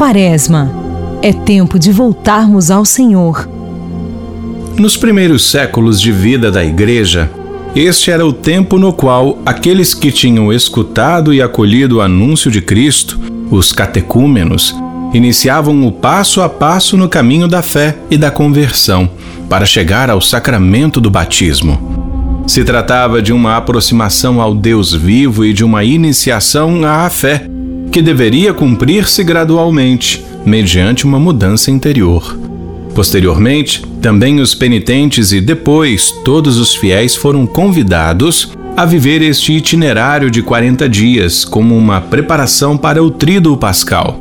[0.00, 0.72] Quaresma.
[1.20, 3.46] É tempo de voltarmos ao Senhor.
[4.78, 7.30] Nos primeiros séculos de vida da Igreja,
[7.76, 12.62] este era o tempo no qual aqueles que tinham escutado e acolhido o anúncio de
[12.62, 13.20] Cristo,
[13.50, 14.74] os catecúmenos,
[15.12, 19.06] iniciavam o passo a passo no caminho da fé e da conversão,
[19.50, 22.00] para chegar ao sacramento do batismo.
[22.46, 27.49] Se tratava de uma aproximação ao Deus vivo e de uma iniciação à fé,
[27.90, 32.38] que deveria cumprir-se gradualmente, mediante uma mudança interior.
[32.94, 40.30] Posteriormente, também os penitentes e depois todos os fiéis foram convidados a viver este itinerário
[40.30, 44.20] de 40 dias como uma preparação para o Tríduo Pascal.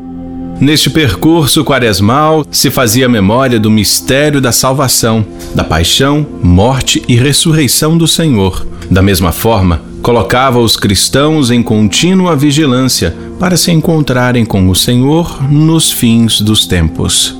[0.59, 5.25] Neste percurso quaresmal se fazia memória do mistério da salvação,
[5.55, 8.67] da paixão, morte e ressurreição do Senhor.
[8.91, 15.39] Da mesma forma, colocava os cristãos em contínua vigilância para se encontrarem com o Senhor
[15.51, 17.39] nos fins dos tempos.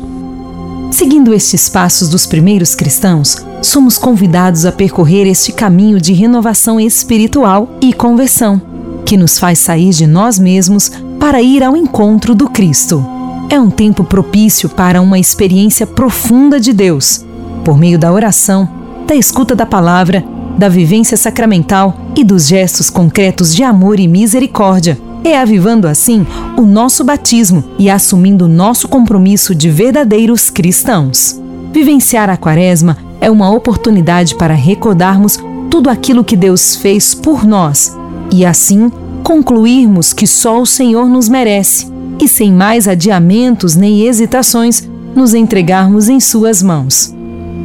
[0.92, 7.76] Seguindo estes passos dos primeiros cristãos, somos convidados a percorrer este caminho de renovação espiritual
[7.82, 8.62] e conversão,
[9.04, 13.04] que nos faz sair de nós mesmos para ir ao encontro do Cristo.
[13.50, 17.26] É um tempo propício para uma experiência profunda de Deus,
[17.66, 18.70] por meio da oração,
[19.08, 20.24] da escuta da palavra,
[20.60, 25.00] da vivência sacramental e dos gestos concretos de amor e misericórdia.
[25.24, 31.42] É avivando assim o nosso batismo e assumindo o nosso compromisso de verdadeiros cristãos.
[31.72, 37.96] Vivenciar a Quaresma é uma oportunidade para recordarmos tudo aquilo que Deus fez por nós
[38.32, 38.92] e assim
[39.24, 41.88] concluirmos que só o Senhor nos merece
[42.20, 47.16] e, sem mais adiamentos nem hesitações, nos entregarmos em Suas mãos.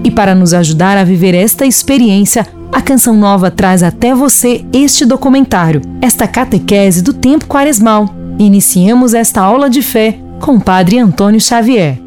[0.05, 5.07] E para nos ajudar a viver esta experiência, a Canção Nova traz até você este
[5.07, 8.13] documentário, esta catequese do tempo quaresmal.
[8.37, 12.01] Iniciemos esta aula de fé com o Padre Antônio Xavier.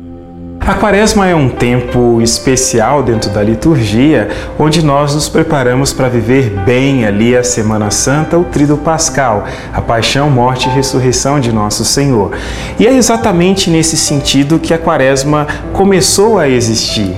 [0.59, 4.27] A Quaresma é um tempo especial dentro da liturgia,
[4.59, 9.79] onde nós nos preparamos para viver bem ali a Semana Santa, o Tríduo Pascal, a
[9.79, 12.31] paixão, morte e ressurreição de nosso Senhor.
[12.77, 17.15] E é exatamente nesse sentido que a Quaresma começou a existir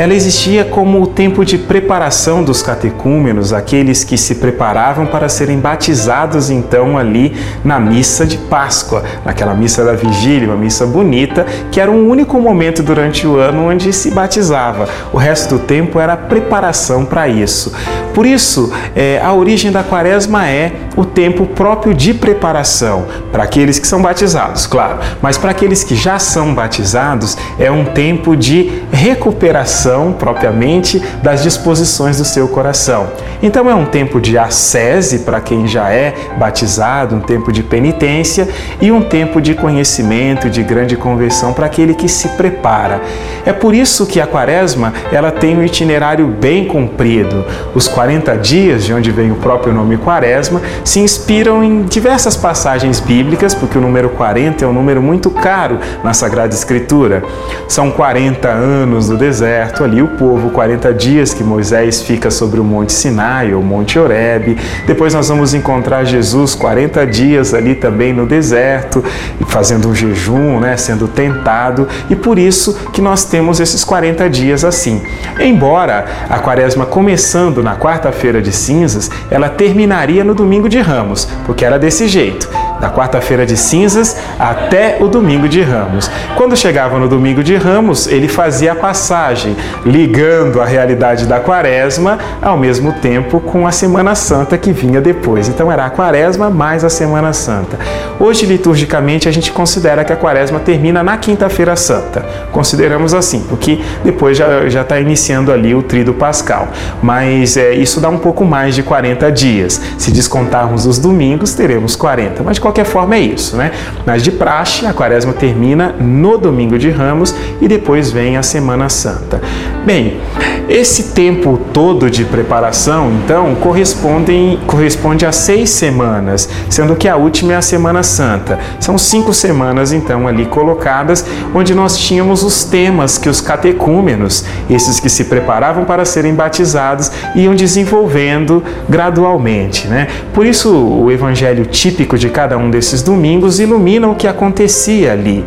[0.00, 5.58] ela existia como o tempo de preparação dos catecúmenos, aqueles que se preparavam para serem
[5.58, 11.78] batizados então ali na missa de Páscoa, naquela missa da vigília, uma missa bonita, que
[11.78, 14.88] era um único momento durante o ano onde se batizava.
[15.12, 17.70] O resto do tempo era preparação para isso.
[18.14, 23.78] Por isso, é, a origem da quaresma é o tempo próprio de preparação para aqueles
[23.78, 28.82] que são batizados, claro, mas para aqueles que já são batizados é um tempo de
[28.90, 33.08] recuperação propriamente das disposições do seu coração.
[33.42, 38.48] Então é um tempo de ascese para quem já é batizado, um tempo de penitência
[38.80, 43.00] e um tempo de conhecimento, de grande conversão para aquele que se prepara.
[43.46, 47.44] É por isso que a quaresma ela tem um itinerário bem comprido.
[47.74, 53.00] Os 40 dias, de onde vem o próprio nome quaresma, se inspiram em diversas passagens
[53.00, 57.22] bíblicas, porque o número 40 é um número muito caro na Sagrada Escritura.
[57.68, 62.64] São 40 anos no deserto, ali o povo, 40 dias que Moisés fica sobre o
[62.64, 64.56] Monte Sinai ou Monte Horebe.
[64.86, 69.04] Depois nós vamos encontrar Jesus 40 dias ali também no deserto,
[69.46, 74.64] fazendo um jejum, né, sendo tentado, e por isso que nós temos esses 40 dias
[74.64, 75.02] assim.
[75.38, 81.64] Embora a quaresma começando na quarta-feira de cinzas, ela terminaria no domingo de ramos, porque
[81.64, 82.48] era desse jeito
[82.80, 86.10] da quarta-feira de cinzas até o domingo de ramos.
[86.36, 92.18] Quando chegava no domingo de ramos, ele fazia a passagem, ligando a realidade da quaresma
[92.40, 95.48] ao mesmo tempo com a Semana Santa que vinha depois.
[95.48, 97.78] Então era a quaresma mais a Semana Santa.
[98.18, 102.24] Hoje, liturgicamente, a gente considera que a quaresma termina na quinta-feira santa.
[102.52, 106.68] Consideramos assim, porque depois já está iniciando ali o trido pascal.
[107.02, 109.80] Mas é, isso dá um pouco mais de 40 dias.
[109.96, 112.42] Se descontarmos os domingos, teremos 40.
[112.42, 113.72] Mas de qualquer forma é isso, né?
[114.06, 118.88] Mas de praxe, a quaresma termina no domingo de Ramos e depois vem a Semana
[118.88, 119.40] Santa.
[119.84, 120.20] Bem,
[120.68, 127.54] esse tempo todo de preparação, então, corresponde, corresponde a seis semanas, sendo que a última
[127.54, 128.56] é a Semana Santa.
[128.78, 135.00] São cinco semanas, então, ali colocadas, onde nós tínhamos os temas que os catecúmenos, esses
[135.00, 140.06] que se preparavam para serem batizados, iam desenvolvendo gradualmente, né?
[140.32, 145.44] Por isso, o evangelho típico de cada um desses domingos ilumina o que acontecia ali.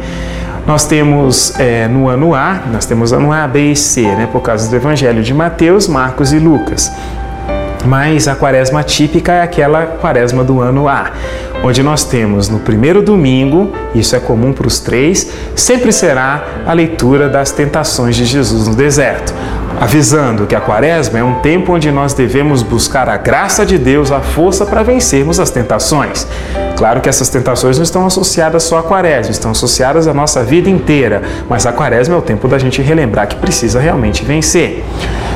[0.65, 4.41] Nós temos é, no ano A, nós temos ano A, B e C, né, por
[4.41, 6.91] causa do Evangelho de Mateus, Marcos e Lucas.
[7.85, 11.11] Mas a quaresma típica é aquela quaresma do ano A,
[11.63, 16.73] onde nós temos no primeiro domingo, isso é comum para os três, sempre será a
[16.73, 19.33] leitura das tentações de Jesus no deserto
[19.79, 24.11] avisando que a quaresma é um tempo onde nós devemos buscar a graça de Deus,
[24.11, 26.27] a força para vencermos as tentações.
[26.77, 30.69] Claro que essas tentações não estão associadas só à quaresma, estão associadas à nossa vida
[30.69, 34.83] inteira, mas a quaresma é o tempo da gente relembrar que precisa realmente vencer.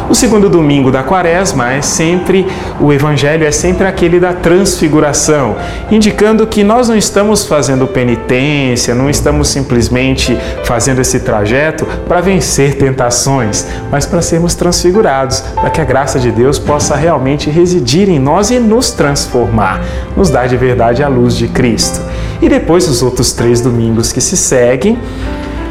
[0.09, 2.47] O segundo domingo da quaresma é sempre,
[2.79, 5.57] o evangelho é sempre aquele da transfiguração,
[5.91, 6.16] indicando
[6.47, 13.67] que nós não estamos fazendo penitência, não estamos simplesmente fazendo esse trajeto para vencer tentações,
[13.91, 18.49] mas para sermos transfigurados, para que a graça de Deus possa realmente residir em nós
[18.49, 19.85] e nos transformar,
[20.15, 22.01] nos dar de verdade a luz de Cristo.
[22.41, 24.97] E depois os outros três domingos que se seguem,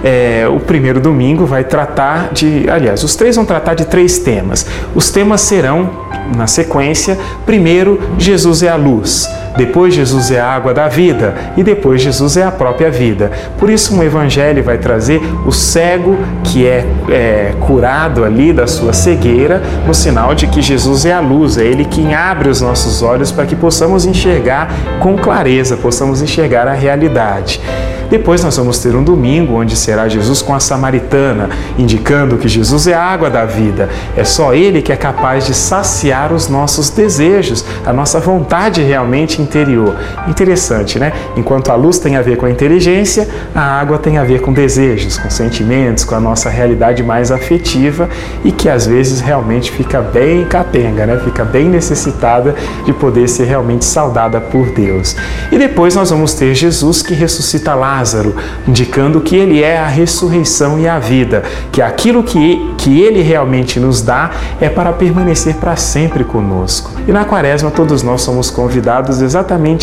[0.05, 2.71] é, o primeiro domingo vai tratar de.
[2.71, 4.65] Aliás, os três vão tratar de três temas.
[4.95, 5.91] Os temas serão,
[6.37, 9.29] na sequência, primeiro, Jesus é a luz.
[9.57, 11.35] Depois, Jesus é a água da vida.
[11.57, 13.31] E depois, Jesus é a própria vida.
[13.59, 18.93] Por isso, um evangelho vai trazer o cego que é, é curado ali da sua
[18.93, 23.03] cegueira, no sinal de que Jesus é a luz, é Ele quem abre os nossos
[23.03, 27.61] olhos para que possamos enxergar com clareza, possamos enxergar a realidade.
[28.09, 32.87] Depois nós vamos ter um domingo onde será Jesus com a samaritana, indicando que Jesus
[32.87, 33.89] é a água da vida.
[34.17, 39.43] É só Ele que é capaz de saciar os nossos desejos, a nossa vontade realmente
[39.47, 39.97] interior.
[40.29, 41.13] Interessante, né?
[41.37, 44.53] Enquanto a luz tem a ver com a inteligência, a água tem a ver com
[44.53, 48.09] desejos, com sentimentos, com a nossa realidade mais afetiva
[48.45, 51.19] e que às vezes realmente fica bem capenga, né?
[51.25, 52.55] Fica bem necessitada
[52.85, 55.17] de poder ser realmente saudada por Deus.
[55.51, 58.35] E depois nós vamos ter Jesus que ressuscita lá Lázaro,
[58.67, 63.79] indicando que ele é a ressurreição e a vida, que aquilo que, que ele realmente
[63.79, 66.91] nos dá é para permanecer para sempre conosco.
[67.07, 69.36] E na quaresma todos nós somos convidados exatamente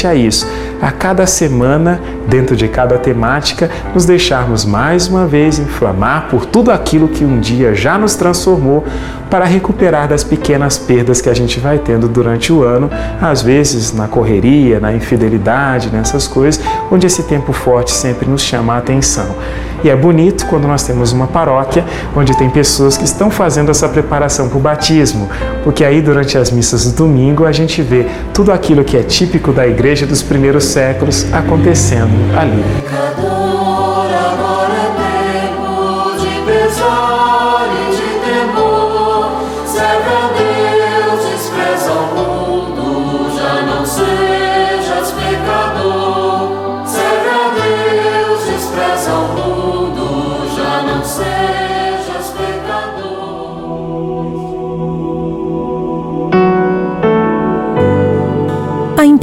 [0.08, 0.48] a isso,
[0.82, 6.72] a cada semana, dentro de cada temática, nos deixarmos mais uma vez inflamar por tudo
[6.72, 8.84] aquilo que um dia já nos transformou
[9.30, 12.90] para recuperar das pequenas perdas que a gente vai tendo durante o ano,
[13.22, 18.76] às vezes na correria, na infidelidade, nessas coisas, onde esse tempo forte sempre nos chama
[18.76, 19.36] a atenção.
[19.84, 21.84] E é bonito quando nós temos uma paróquia
[22.16, 25.30] onde tem pessoas que estão fazendo essa preparação para o batismo,
[25.64, 29.52] porque aí durante as missas do domingo a gente vê tudo aquilo que é típico
[29.52, 33.43] da igreja dos primeiros séculos acontecendo ali.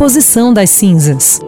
[0.01, 1.43] Imposição das cinzas.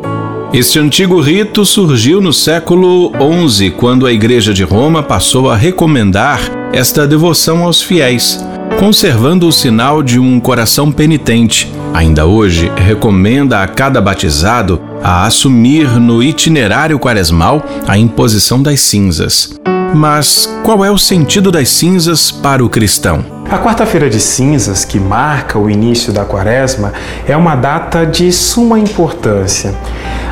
[0.52, 3.10] Este antigo rito surgiu no século
[3.49, 6.38] XI, quando a Igreja de Roma passou a recomendar
[6.70, 8.44] esta devoção aos fiéis,
[8.78, 11.72] conservando o sinal de um coração penitente.
[11.94, 19.58] Ainda hoje, recomenda a cada batizado a assumir no itinerário quaresmal a imposição das cinzas.
[19.94, 23.25] Mas qual é o sentido das cinzas para o cristão?
[23.52, 26.90] A quarta-feira de cinzas, que marca o início da quaresma,
[27.28, 29.75] é uma data de suma importância.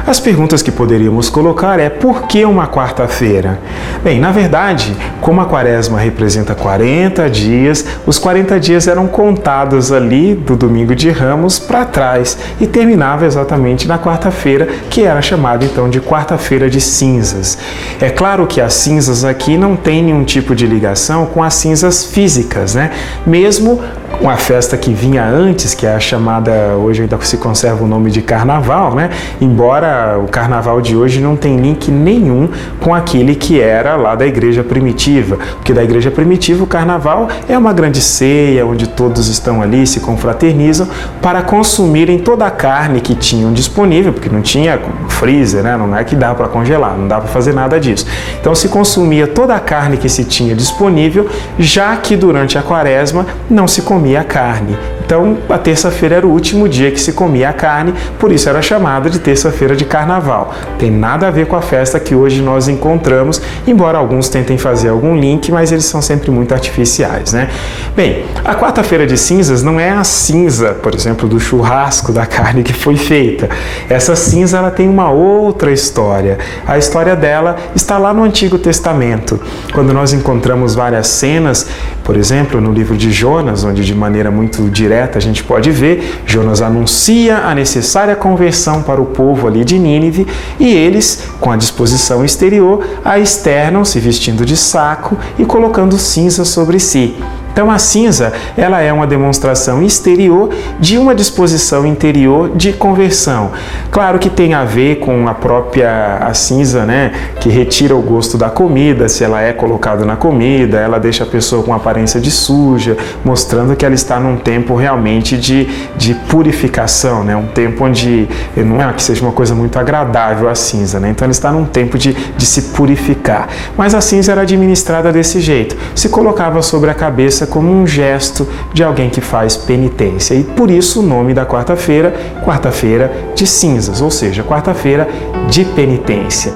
[0.06, 3.60] As perguntas que poderíamos colocar é por que uma quarta-feira?
[4.02, 10.34] Bem, na verdade, como a quaresma representa 40 dias, os 40 dias eram contados ali
[10.34, 15.88] do domingo de Ramos para trás e terminava exatamente na quarta-feira, que era chamada então
[15.88, 17.58] de quarta-feira de cinzas.
[18.00, 22.04] É claro que as cinzas aqui não têm nenhum tipo de ligação com as cinzas
[22.04, 22.90] físicas, né?
[23.26, 23.80] Mesmo
[24.20, 28.10] uma festa que vinha antes, que é a chamada, hoje ainda se conserva o nome
[28.10, 29.08] de carnaval, né?
[29.40, 32.50] Embora o carnaval de hoje não tem link nenhum
[32.80, 37.56] com aquele que era lá da igreja primitiva, porque da igreja primitiva o carnaval é
[37.56, 40.86] uma grande ceia onde todos estão ali, se confraternizam
[41.22, 45.78] para consumirem toda a carne que tinham disponível, porque não tinha freezer, né?
[45.78, 48.06] Não é que dá para congelar, não dá para fazer nada disso.
[48.38, 51.26] Então se consumia toda a carne que se tinha disponível,
[51.58, 54.99] já que durante a quaresma não se comia carne.
[55.10, 58.62] Então, a terça-feira era o último dia que se comia a carne, por isso era
[58.62, 60.54] chamada de terça-feira de carnaval.
[60.78, 64.88] Tem nada a ver com a festa que hoje nós encontramos, embora alguns tentem fazer
[64.88, 67.50] algum link, mas eles são sempre muito artificiais, né?
[67.96, 72.62] Bem, a quarta-feira de cinzas não é a cinza, por exemplo, do churrasco da carne
[72.62, 73.48] que foi feita.
[73.88, 76.38] Essa cinza ela tem uma outra história.
[76.64, 79.40] A história dela está lá no Antigo Testamento,
[79.72, 81.66] quando nós encontramos várias cenas,
[82.04, 86.22] por exemplo, no livro de Jonas, onde de maneira muito direta A gente pode ver,
[86.26, 90.26] Jonas anuncia a necessária conversão para o povo ali de Nínive
[90.58, 96.44] e eles, com a disposição exterior, a externam se vestindo de saco e colocando cinza
[96.44, 97.16] sobre si.
[97.60, 100.48] Então a cinza, ela é uma demonstração exterior
[100.78, 103.50] de uma disposição interior de conversão.
[103.90, 108.38] Claro que tem a ver com a própria a cinza, né, que retira o gosto
[108.38, 112.30] da comida, se ela é colocada na comida, ela deixa a pessoa com aparência de
[112.30, 115.66] suja, mostrando que ela está num tempo realmente de,
[115.98, 118.26] de purificação, né, um tempo onde
[118.56, 121.66] não é que seja uma coisa muito agradável a cinza, né, então ela está num
[121.66, 123.50] tempo de, de se purificar.
[123.76, 128.48] Mas a cinza era administrada desse jeito, se colocava sobre a cabeça como um gesto
[128.72, 130.34] de alguém que faz penitência.
[130.34, 132.14] E por isso o nome da quarta-feira,
[132.44, 135.06] quarta-feira de cinzas, ou seja, quarta-feira
[135.50, 136.54] de penitência.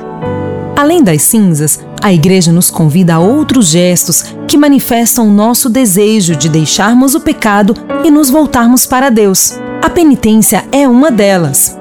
[0.77, 6.37] Além das cinzas, a Igreja nos convida a outros gestos que manifestam o nosso desejo
[6.37, 7.75] de deixarmos o pecado
[8.05, 9.59] e nos voltarmos para Deus.
[9.83, 11.79] A penitência é uma delas.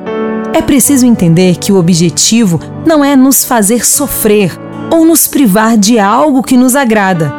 [0.53, 4.58] É preciso entender que o objetivo não é nos fazer sofrer
[4.91, 7.34] ou nos privar de algo que nos agrada,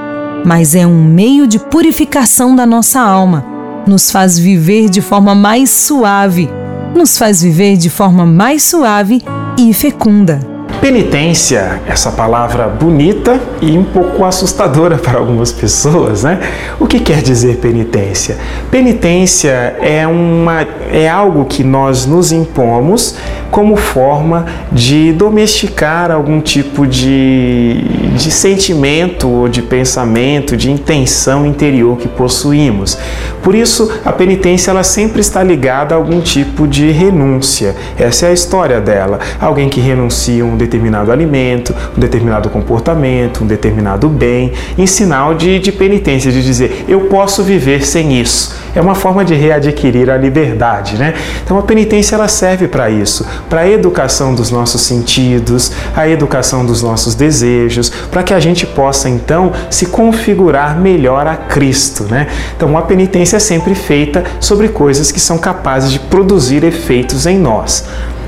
[0.44, 3.44] mas é um meio de purificação da nossa alma.
[3.86, 6.48] Nos faz viver de forma mais suave,
[6.94, 9.22] nos faz viver de forma mais suave
[9.58, 10.53] e fecunda.
[10.84, 16.38] Penitência, essa palavra bonita e um pouco assustadora para algumas pessoas, né?
[16.78, 18.36] O que quer dizer penitência?
[18.70, 23.16] Penitência é, uma, é algo que nós nos impomos
[23.50, 27.80] como forma de domesticar algum tipo de,
[28.14, 32.98] de sentimento ou de pensamento, de intenção interior que possuímos.
[33.42, 37.74] Por isso, a penitência ela sempre está ligada a algum tipo de renúncia.
[37.98, 39.18] Essa é a história dela.
[39.40, 40.73] Alguém que renuncia um determinado
[41.12, 47.02] alimento, um determinado comportamento, um determinado bem, em sinal de, de penitência, de dizer, eu
[47.02, 48.64] posso viver sem isso.
[48.74, 51.14] É uma forma de readquirir a liberdade, né?
[51.44, 56.66] Então a penitência ela serve para isso, para a educação dos nossos sentidos, a educação
[56.66, 62.26] dos nossos desejos, para que a gente possa então se configurar melhor a Cristo, né?
[62.56, 67.38] Então a penitência é sempre feita sobre coisas que são capazes de produzir efeitos em
[67.38, 67.84] nós.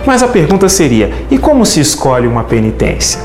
[0.06, 3.20] Mas a pergunta seria: e como se escolhe uma penitência?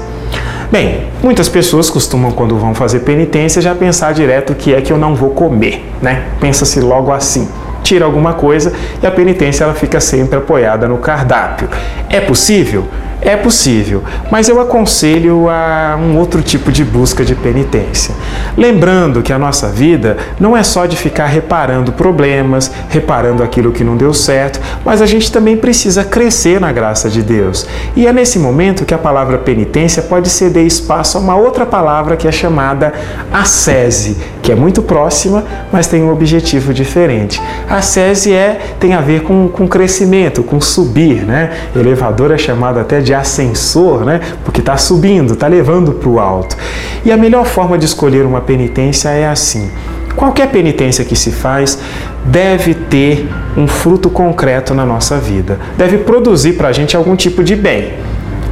[0.71, 4.97] Bem, muitas pessoas costumam, quando vão fazer penitência, já pensar direto que é que eu
[4.97, 6.23] não vou comer, né?
[6.39, 7.47] Pensa-se logo assim.
[7.83, 8.71] Tira alguma coisa
[9.01, 11.67] e a penitência ela fica sempre apoiada no cardápio.
[12.09, 12.87] É possível?
[13.21, 18.15] É possível, mas eu aconselho a um outro tipo de busca de penitência.
[18.57, 23.83] Lembrando que a nossa vida não é só de ficar reparando problemas, reparando aquilo que
[23.83, 27.67] não deu certo, mas a gente também precisa crescer na graça de Deus.
[27.95, 32.17] E é nesse momento que a palavra penitência pode ceder espaço a uma outra palavra
[32.17, 32.91] que é chamada
[33.31, 37.39] ascese, que é muito próxima, mas tem um objetivo diferente.
[37.69, 41.51] A ascese é, tem a ver com, com crescimento, com subir, né?
[41.75, 44.21] Elevador é chamado até de de ascensor, né?
[44.45, 46.55] Porque está subindo, está levando para o alto.
[47.03, 49.69] E a melhor forma de escolher uma penitência é assim.
[50.15, 51.77] Qualquer penitência que se faz
[52.25, 57.43] deve ter um fruto concreto na nossa vida, deve produzir para a gente algum tipo
[57.43, 57.93] de bem.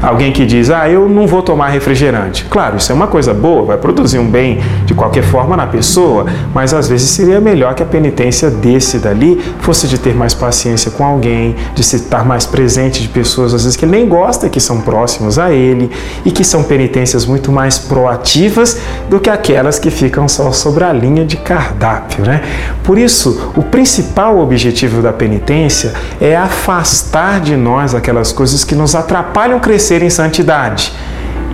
[0.01, 2.45] Alguém que diz, ah, eu não vou tomar refrigerante.
[2.45, 6.25] Claro, isso é uma coisa boa, vai produzir um bem de qualquer forma na pessoa,
[6.53, 10.89] mas às vezes seria melhor que a penitência desse dali fosse de ter mais paciência
[10.91, 14.47] com alguém, de se estar mais presente de pessoas, às vezes que ele nem gosta,
[14.47, 15.91] que são próximos a ele,
[16.23, 18.79] e que são penitências muito mais proativas
[19.09, 22.41] do que aquelas que ficam só sobre a linha de cardápio, né?
[22.83, 28.95] Por isso, o principal objetivo da penitência é afastar de nós aquelas coisas que nos
[28.95, 30.93] atrapalham crescer crescer em santidade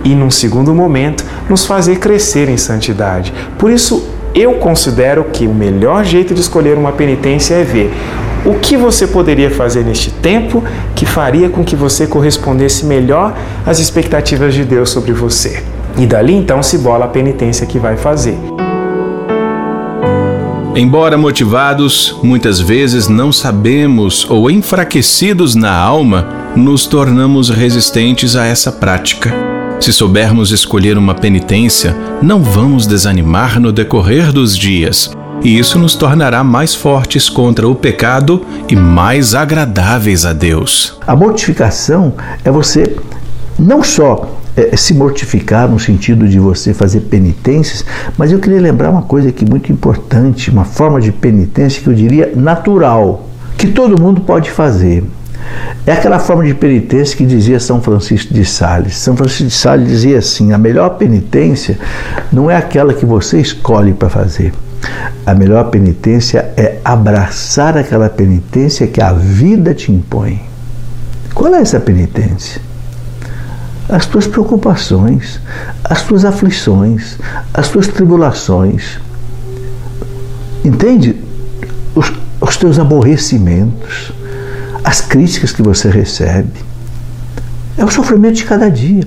[0.04, 3.32] e, num segundo momento, nos fazer crescer em santidade.
[3.58, 7.90] Por isso, eu considero que o melhor jeito de escolher uma penitência é ver
[8.44, 10.62] o que você poderia fazer neste tempo
[10.94, 15.62] que faria com que você correspondesse melhor às expectativas de Deus sobre você.
[15.96, 18.36] E dali então se bola a penitência que vai fazer.
[20.76, 28.72] Embora motivados, muitas vezes não sabemos ou enfraquecidos na alma, nos tornamos resistentes a essa
[28.72, 29.30] prática.
[29.78, 35.10] Se soubermos escolher uma penitência, não vamos desanimar no decorrer dos dias,
[35.44, 40.98] e isso nos tornará mais fortes contra o pecado e mais agradáveis a Deus.
[41.06, 42.96] A mortificação é você
[43.58, 47.84] não só é, se mortificar no sentido de você fazer penitências,
[48.16, 51.94] mas eu queria lembrar uma coisa aqui muito importante, uma forma de penitência que eu
[51.94, 55.04] diria natural, que todo mundo pode fazer.
[55.86, 58.96] É aquela forma de penitência que dizia São Francisco de Sales.
[58.96, 61.78] São Francisco de Sales dizia assim: a melhor penitência
[62.32, 64.52] não é aquela que você escolhe para fazer,
[65.24, 70.40] A melhor penitência é abraçar aquela penitência que a vida te impõe.
[71.34, 72.60] Qual é essa penitência?
[73.88, 75.40] As tuas preocupações,
[75.84, 77.18] as tuas aflições,
[77.54, 78.98] as tuas tribulações.
[80.64, 81.16] Entende?
[81.94, 84.12] Os, os teus aborrecimentos,
[84.86, 86.64] as críticas que você recebe.
[87.76, 89.02] É o sofrimento de cada dia.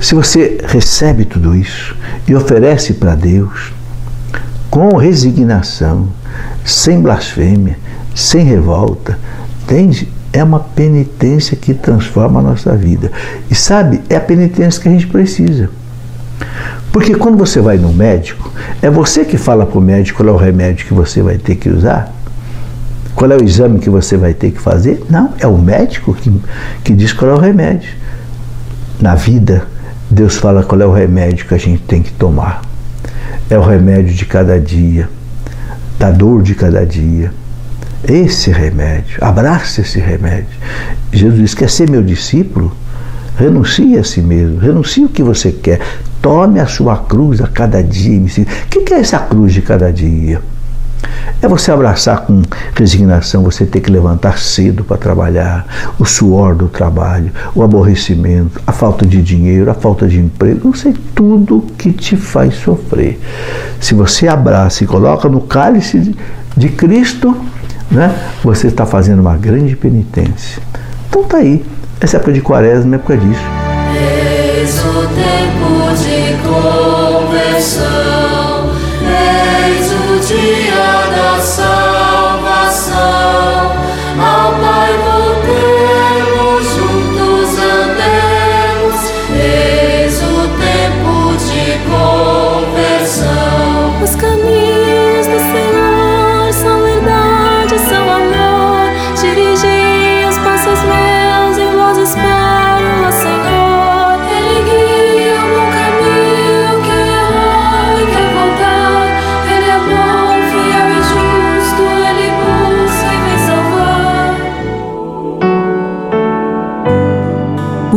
[0.00, 1.94] Se você recebe tudo isso
[2.26, 3.70] e oferece para Deus
[4.70, 6.08] com resignação,
[6.64, 7.78] sem blasfêmia,
[8.14, 9.18] sem revolta,
[9.62, 10.08] entende?
[10.32, 13.12] É uma penitência que transforma a nossa vida.
[13.50, 15.68] E sabe, é a penitência que a gente precisa.
[16.90, 20.32] Porque quando você vai no médico, é você que fala para o médico qual é
[20.32, 22.14] o remédio que você vai ter que usar.
[23.18, 25.04] Qual é o exame que você vai ter que fazer?
[25.10, 26.32] Não, é o médico que,
[26.84, 27.90] que diz qual é o remédio.
[29.00, 29.64] Na vida,
[30.08, 32.62] Deus fala qual é o remédio que a gente tem que tomar.
[33.50, 35.10] É o remédio de cada dia,
[35.98, 37.32] da dor de cada dia.
[38.04, 40.56] Esse remédio, abraça esse remédio.
[41.12, 42.72] Jesus diz: quer ser meu discípulo?
[43.36, 45.80] Renuncie a si mesmo, renuncie o que você quer.
[46.22, 48.20] Tome a sua cruz a cada dia.
[48.20, 50.40] O que é essa cruz de cada dia?
[51.40, 52.42] É você abraçar com
[52.74, 55.66] resignação, você ter que levantar cedo para trabalhar,
[55.98, 60.74] o suor do trabalho, o aborrecimento, a falta de dinheiro, a falta de emprego, não
[60.74, 63.20] sei, tudo que te faz sofrer.
[63.80, 66.14] Se você abraça e coloca no cálice
[66.56, 67.36] de, Cristo,
[67.90, 68.12] né,
[68.42, 70.60] você está fazendo uma grande penitência.
[71.08, 71.64] Então tá aí.
[72.00, 73.67] Essa época de quaresma é época disso.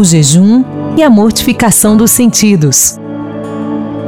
[0.02, 0.64] O jejum
[0.98, 3.00] e a mortificação dos sentidos.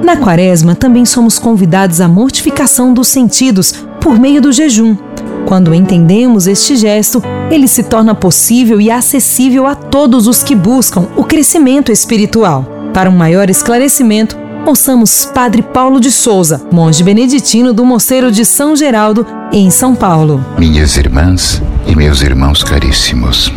[0.04, 4.98] Na quaresma, também somos convidados à mortificação dos sentidos por meio do jejum.
[5.46, 11.08] Quando entendemos este gesto, ele se torna possível e acessível a todos os que buscam
[11.16, 12.66] o crescimento espiritual.
[12.94, 18.76] Para um maior esclarecimento, ouçamos Padre Paulo de Souza, monge beneditino do Mosteiro de São
[18.76, 20.44] Geraldo, em São Paulo.
[20.58, 23.52] Minhas irmãs e meus irmãos caríssimos,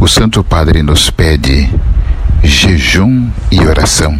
[0.00, 1.68] o Santo Padre nos pede
[2.42, 4.18] jejum e oração.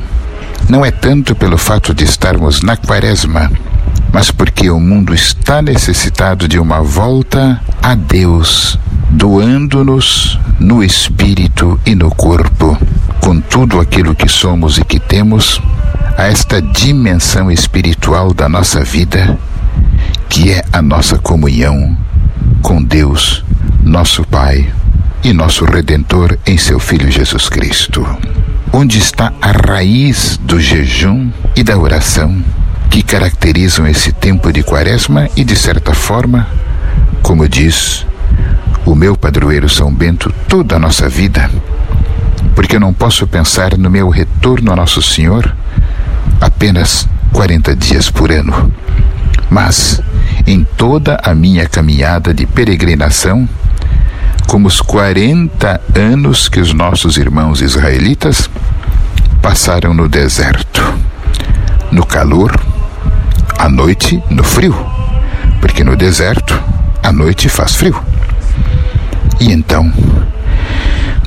[0.68, 3.50] Não é tanto pelo fato de estarmos na quaresma,
[4.12, 11.94] mas porque o mundo está necessitado de uma volta a Deus, doando-nos no espírito e
[11.94, 12.76] no corpo,
[13.20, 15.62] com tudo aquilo que somos e que temos,
[16.16, 19.38] a esta dimensão espiritual da nossa vida,
[20.28, 21.96] que é a nossa comunhão
[22.62, 23.44] com Deus,
[23.84, 24.68] nosso Pai
[25.22, 28.06] e nosso Redentor em seu Filho Jesus Cristo.
[28.72, 32.42] Onde está a raiz do jejum e da oração
[32.90, 36.46] que caracterizam esse tempo de quaresma e, de certa forma,
[37.22, 38.06] como diz
[38.84, 41.50] o meu padroeiro São Bento, toda a nossa vida?
[42.54, 45.54] Porque eu não posso pensar no meu retorno a Nosso Senhor
[46.40, 48.72] apenas 40 dias por ano,
[49.50, 50.00] mas
[50.46, 53.48] em toda a minha caminhada de peregrinação,
[54.48, 58.48] como os 40 anos que os nossos irmãos israelitas
[59.42, 60.82] passaram no deserto,
[61.92, 62.58] no calor,
[63.58, 64.74] à noite no frio,
[65.60, 66.58] porque no deserto
[67.02, 68.02] à noite faz frio.
[69.38, 69.92] E então,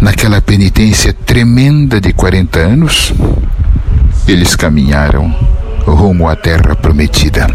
[0.01, 3.13] naquela penitência tremenda de 40 anos,
[4.27, 5.29] eles caminharam
[5.86, 7.47] rumo à terra prometida.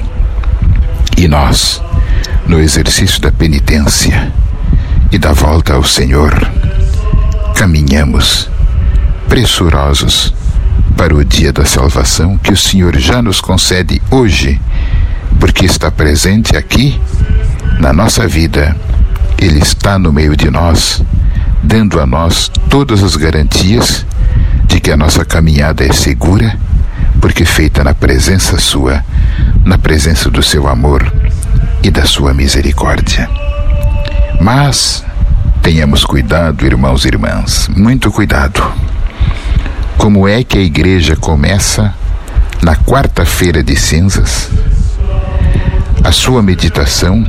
[1.17, 1.83] E nós,
[2.47, 4.33] no exercício da penitência
[5.11, 6.33] e da volta ao Senhor,
[7.55, 8.49] caminhamos
[9.29, 10.35] pressurosos
[10.97, 14.61] para o dia da salvação que o Senhor já nos concede hoje,
[15.39, 17.01] porque está presente aqui
[17.79, 18.77] na nossa vida.
[19.39, 21.03] Ele está no meio de nós,
[21.63, 24.07] dando a nós todas as garantias
[24.67, 26.59] de que a nossa caminhada é segura,
[27.21, 29.05] porque feita na presença Sua,
[29.65, 31.13] na presença do Seu amor
[31.83, 33.29] e da Sua misericórdia.
[34.41, 35.05] Mas
[35.63, 38.63] tenhamos cuidado, irmãos e irmãs, muito cuidado.
[39.97, 41.95] Como é que a igreja começa
[42.63, 44.51] na quarta-feira de cinzas?
[46.07, 47.27] a sua meditação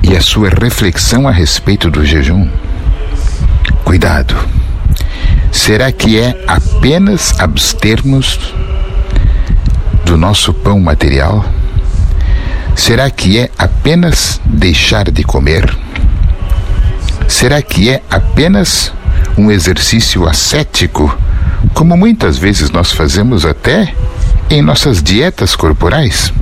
[0.00, 2.48] e a sua reflexão a respeito do jejum?
[3.84, 4.36] Cuidado.
[5.50, 8.38] Será que é apenas abstermos
[10.04, 11.44] do nosso pão material?
[12.74, 15.76] Será que é apenas deixar de comer?
[17.28, 18.92] Será que é apenas
[19.36, 21.16] um exercício ascético,
[21.74, 23.94] como muitas vezes nós fazemos até
[24.50, 26.32] em nossas dietas corporais?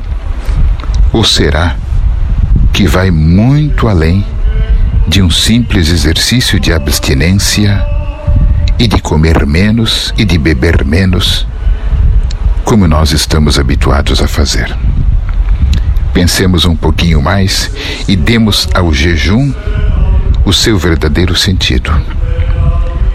[1.13, 1.77] Ou será
[2.73, 4.25] que vai muito além
[5.07, 7.85] de um simples exercício de abstinência
[8.79, 11.47] e de comer menos e de beber menos,
[12.65, 14.75] como nós estamos habituados a fazer?
[16.13, 17.71] Pensemos um pouquinho mais
[18.09, 19.53] e demos ao jejum
[20.45, 21.93] o seu verdadeiro sentido.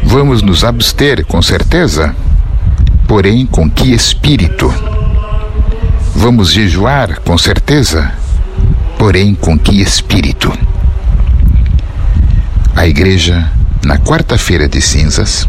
[0.03, 2.15] Vamos nos abster, com certeza,
[3.07, 4.73] porém com que espírito?
[6.15, 8.11] Vamos jejuar, com certeza,
[8.97, 10.51] porém com que espírito?
[12.75, 13.51] A igreja,
[13.83, 15.47] na quarta-feira de cinzas,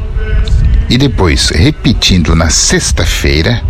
[0.88, 3.62] e depois repetindo na sexta-feira,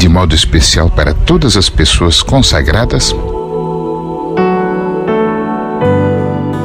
[0.00, 3.14] de modo especial para todas as pessoas consagradas,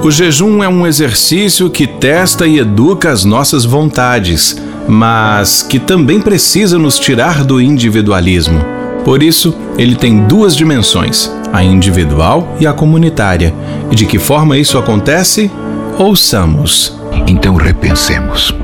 [0.02, 4.56] O jejum é um exercício que testa e educa as nossas vontades,
[4.88, 8.63] mas que também precisa nos tirar do individualismo.
[9.04, 13.52] Por isso, ele tem duas dimensões, a individual e a comunitária.
[13.89, 15.50] E de que forma isso acontece?
[15.98, 16.95] Ouçamos.
[17.26, 18.56] Então repensemos.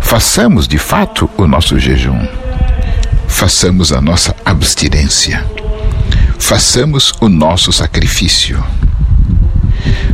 [0.00, 2.47] Façamos de fato o nosso jejum.
[3.28, 5.44] Façamos a nossa abstinência.
[6.38, 8.62] Façamos o nosso sacrifício.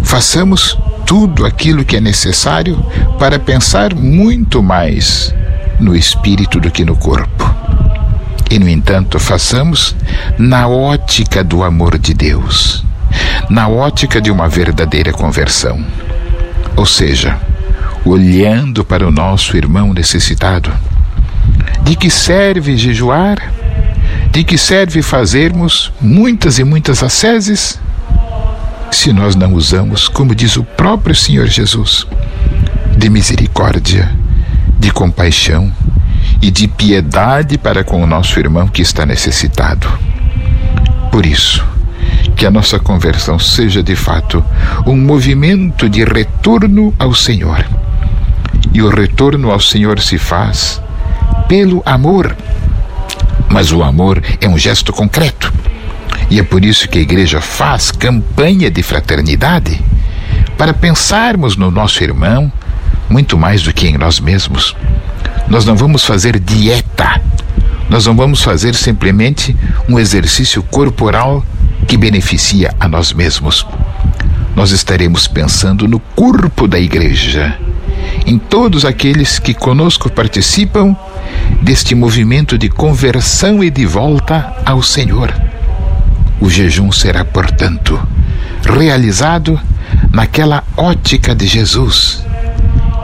[0.03, 2.77] Façamos tudo aquilo que é necessário
[3.18, 5.35] para pensar muito mais
[5.81, 7.55] no espírito do que no corpo.
[8.50, 9.96] E, no entanto, façamos
[10.38, 12.85] na ótica do amor de Deus,
[13.48, 15.83] na ótica de uma verdadeira conversão.
[16.77, 17.40] Ou seja,
[18.05, 20.70] olhando para o nosso irmão necessitado.
[21.83, 23.53] De que serve jejuar?
[24.31, 27.79] De que serve fazermos muitas e muitas asceses?
[28.94, 32.07] se nós não usamos, como diz o próprio Senhor Jesus,
[32.96, 34.11] de misericórdia,
[34.79, 35.70] de compaixão
[36.40, 39.88] e de piedade para com o nosso irmão que está necessitado.
[41.11, 41.64] Por isso,
[42.37, 44.44] que a nossa conversão seja de fato
[44.87, 47.66] um movimento de retorno ao Senhor.
[48.72, 50.81] E o retorno ao Senhor se faz
[51.49, 52.37] pelo amor.
[53.49, 55.53] Mas o amor é um gesto concreto
[56.31, 59.81] e é por isso que a igreja faz campanha de fraternidade
[60.57, 62.51] para pensarmos no nosso irmão
[63.09, 64.75] muito mais do que em nós mesmos.
[65.49, 67.20] Nós não vamos fazer dieta,
[67.88, 69.55] nós não vamos fazer simplesmente
[69.88, 71.44] um exercício corporal
[71.87, 73.66] que beneficia a nós mesmos.
[74.57, 77.59] Nós estaremos pensando no corpo da igreja,
[78.26, 80.96] em todos aqueles que conosco participam
[81.60, 85.32] deste movimento de conversão e de volta ao Senhor.
[86.40, 88.00] O jejum será, portanto,
[88.62, 89.60] realizado
[90.12, 92.24] naquela ótica de Jesus,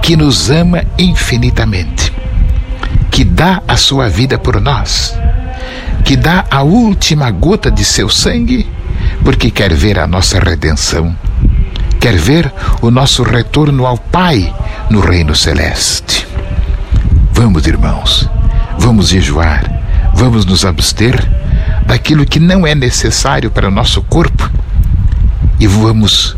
[0.02, 2.12] que nos ama infinitamente,
[3.10, 5.14] que dá a sua vida por nós,
[6.04, 8.66] que dá a última gota de seu sangue,
[9.22, 11.14] porque quer ver a nossa redenção,
[12.00, 14.52] quer ver o nosso retorno ao Pai
[14.90, 16.26] no reino celeste.
[17.32, 18.28] Vamos, irmãos,
[18.76, 21.16] vamos jejuar, vamos nos abster
[21.86, 24.50] daquilo que não é necessário para o nosso corpo
[25.60, 26.36] e vamos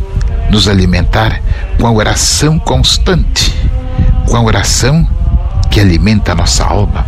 [0.50, 1.40] nos alimentar
[1.80, 3.56] com a oração constante,
[4.26, 5.08] com a oração
[5.70, 7.06] que alimenta a nossa alma,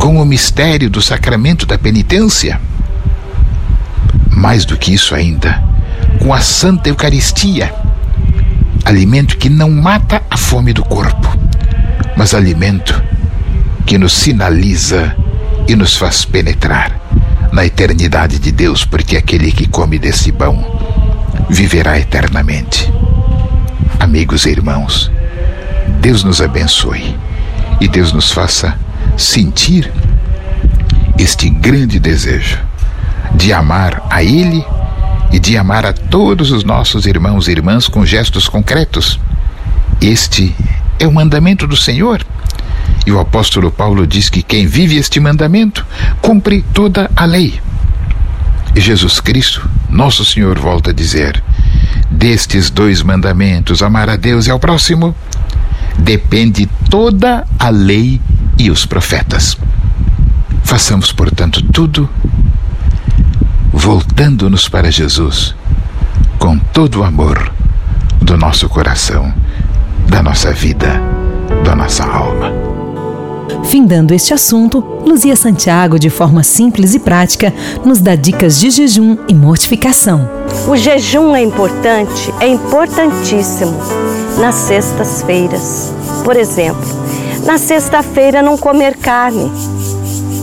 [0.00, 2.60] com o mistério do sacramento da penitência.
[4.28, 5.62] Mais do que isso ainda,
[6.18, 7.72] com a Santa Eucaristia,
[8.84, 11.38] alimento que não mata a fome do corpo,
[12.16, 13.02] mas alimento
[13.86, 15.16] que nos sinaliza
[15.66, 17.00] e nos faz penetrar
[17.52, 20.64] na eternidade de Deus, porque aquele que come desse pão
[21.48, 22.92] viverá eternamente.
[23.98, 25.10] Amigos e irmãos,
[26.00, 27.16] Deus nos abençoe
[27.80, 28.78] e Deus nos faça
[29.16, 29.90] sentir
[31.18, 32.58] este grande desejo
[33.34, 34.64] de amar a Ele
[35.32, 39.18] e de amar a todos os nossos irmãos e irmãs com gestos concretos.
[40.00, 40.54] Este
[40.98, 42.24] é o mandamento do Senhor.
[43.06, 45.84] E o apóstolo Paulo diz que quem vive este mandamento
[46.20, 47.60] cumpre toda a lei.
[48.74, 51.42] E Jesus Cristo, nosso Senhor, volta a dizer:
[52.10, 55.14] destes dois mandamentos, amar a Deus e ao próximo,
[55.98, 58.20] depende toda a lei
[58.58, 59.56] e os profetas.
[60.62, 62.08] Façamos, portanto, tudo
[63.74, 65.54] voltando-nos para Jesus
[66.38, 67.52] com todo o amor
[68.22, 69.34] do nosso coração,
[70.08, 71.02] da nossa vida,
[71.64, 72.52] da nossa alma.
[73.64, 77.52] Findando este assunto, Luzia Santiago, de forma simples e prática,
[77.84, 80.30] nos dá dicas de jejum e mortificação.
[80.68, 83.76] O jejum é importante, é importantíssimo
[84.38, 85.92] nas sextas-feiras.
[86.24, 86.86] Por exemplo,
[87.44, 89.50] na sexta-feira não comer carne.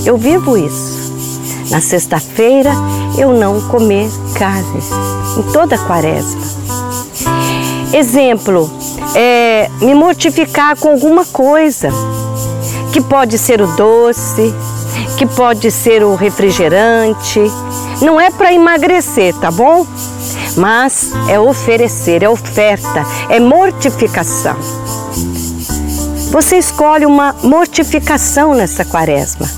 [0.06, 0.91] Eu vivo isso.
[1.72, 2.72] Na sexta-feira
[3.18, 4.84] eu não comer carne,
[5.38, 6.42] em toda a quaresma.
[7.94, 8.70] Exemplo,
[9.16, 11.90] é me mortificar com alguma coisa,
[12.92, 14.54] que pode ser o doce,
[15.18, 17.40] que pode ser o refrigerante.
[18.02, 19.88] Não é para emagrecer, tá bom?
[20.58, 24.58] Mas é oferecer, é oferta, é mortificação.
[26.32, 29.50] Você escolhe uma mortificação nessa quaresma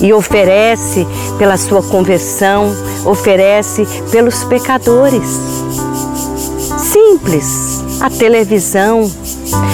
[0.00, 1.06] e oferece
[1.38, 5.28] pela sua conversão, oferece pelos pecadores.
[6.78, 9.10] Simples, a televisão,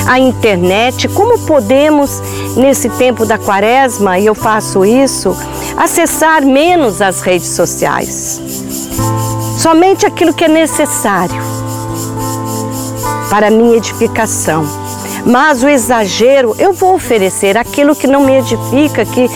[0.06, 2.22] a internet, como podemos,
[2.56, 5.36] nesse tempo da quaresma, e eu faço isso,
[5.76, 8.40] acessar menos as redes sociais?
[9.58, 11.42] Somente aquilo que é necessário
[13.30, 14.66] para a minha edificação.
[15.24, 19.30] Mas o exagero, eu vou oferecer aquilo que não me edifica, que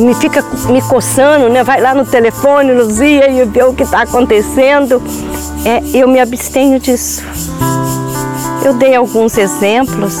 [0.00, 1.62] me fica me coçando, né?
[1.62, 5.02] Vai lá no telefone, Luzia, e vê o que está acontecendo.
[5.64, 7.22] É, eu me abstenho disso.
[8.64, 10.16] Eu dei alguns exemplos,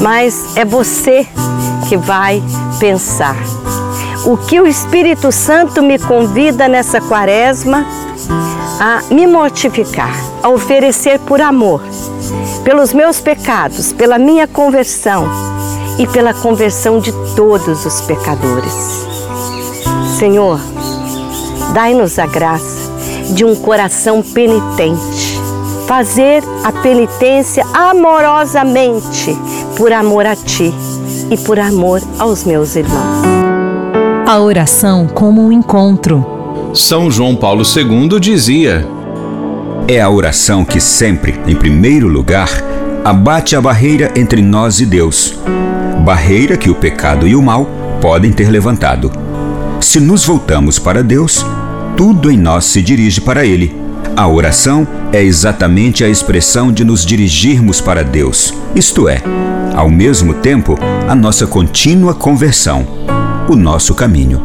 [0.00, 1.26] mas é você
[1.88, 2.42] que vai
[2.78, 3.36] pensar.
[4.24, 7.84] O que o Espírito Santo me convida nessa quaresma
[8.80, 11.82] a me mortificar, a oferecer por amor,
[12.64, 15.51] pelos meus pecados, pela minha conversão
[16.02, 19.06] e pela conversão de todos os pecadores.
[20.18, 20.58] Senhor,
[21.72, 22.90] dai-nos a graça
[23.32, 25.40] de um coração penitente,
[25.86, 29.38] fazer a penitência amorosamente,
[29.76, 30.74] por amor a Ti
[31.30, 33.22] e por amor aos meus irmãos.
[34.26, 36.26] A oração como um encontro.
[36.74, 38.84] São João Paulo II dizia:
[39.86, 42.48] É a oração que sempre, em primeiro lugar,
[43.04, 45.38] abate a barreira entre nós e Deus.
[46.02, 47.64] Barreira que o pecado e o mal
[48.00, 49.12] podem ter levantado.
[49.80, 51.46] Se nos voltamos para Deus,
[51.96, 53.80] tudo em nós se dirige para Ele.
[54.16, 59.22] A oração é exatamente a expressão de nos dirigirmos para Deus, isto é,
[59.74, 60.76] ao mesmo tempo,
[61.08, 62.84] a nossa contínua conversão,
[63.48, 64.42] o nosso caminho.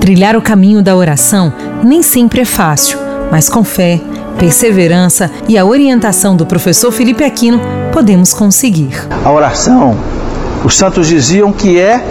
[0.00, 2.98] Trilhar o caminho da oração nem sempre é fácil,
[3.30, 4.00] mas com fé,
[4.38, 7.60] perseverança e a orientação do professor Felipe Aquino,
[7.92, 9.06] podemos conseguir.
[9.24, 9.96] A oração,
[10.64, 12.02] os santos diziam que é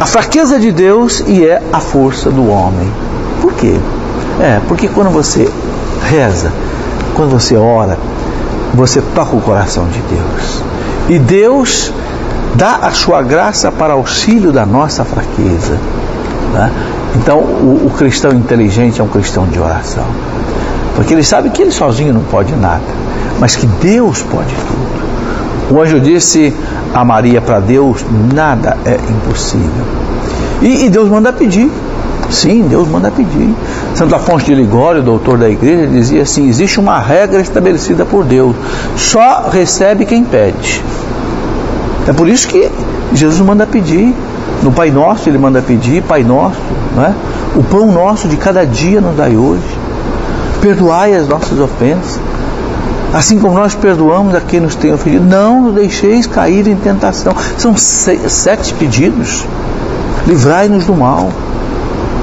[0.00, 2.90] a fraqueza de Deus e é a força do homem.
[3.40, 3.74] Por quê?
[4.40, 5.50] É, porque quando você
[6.02, 6.50] reza,
[7.14, 7.98] quando você ora,
[8.74, 10.62] você toca o coração de Deus.
[11.08, 11.92] E Deus
[12.54, 15.76] dá a sua graça para auxílio da nossa fraqueza.
[16.54, 16.70] Né?
[17.16, 20.06] Então, o, o cristão inteligente é um cristão de oração.
[20.94, 22.82] Porque ele sabe que ele sozinho não pode nada,
[23.38, 25.74] mas que Deus pode tudo.
[25.74, 26.54] O anjo disse
[26.94, 29.84] a Maria para Deus: nada é impossível.
[30.62, 31.70] E, e Deus manda pedir.
[32.30, 33.54] Sim, Deus manda pedir.
[33.94, 38.54] Santo Afonso de Ligório, doutor da igreja, dizia assim: existe uma regra estabelecida por Deus,
[38.96, 40.82] só recebe quem pede.
[42.06, 42.70] É por isso que
[43.12, 44.14] Jesus manda pedir.
[44.62, 46.60] No Pai Nosso ele manda pedir, Pai Nosso,
[46.94, 47.14] não é?
[47.54, 49.62] o pão nosso de cada dia nos dai hoje.
[50.60, 52.20] Perdoai as nossas ofensas,
[53.12, 55.24] assim como nós perdoamos a quem nos tem ofendido.
[55.24, 57.34] Não nos deixeis cair em tentação.
[57.58, 59.44] São sete pedidos.
[60.26, 61.30] Livrai-nos do mal.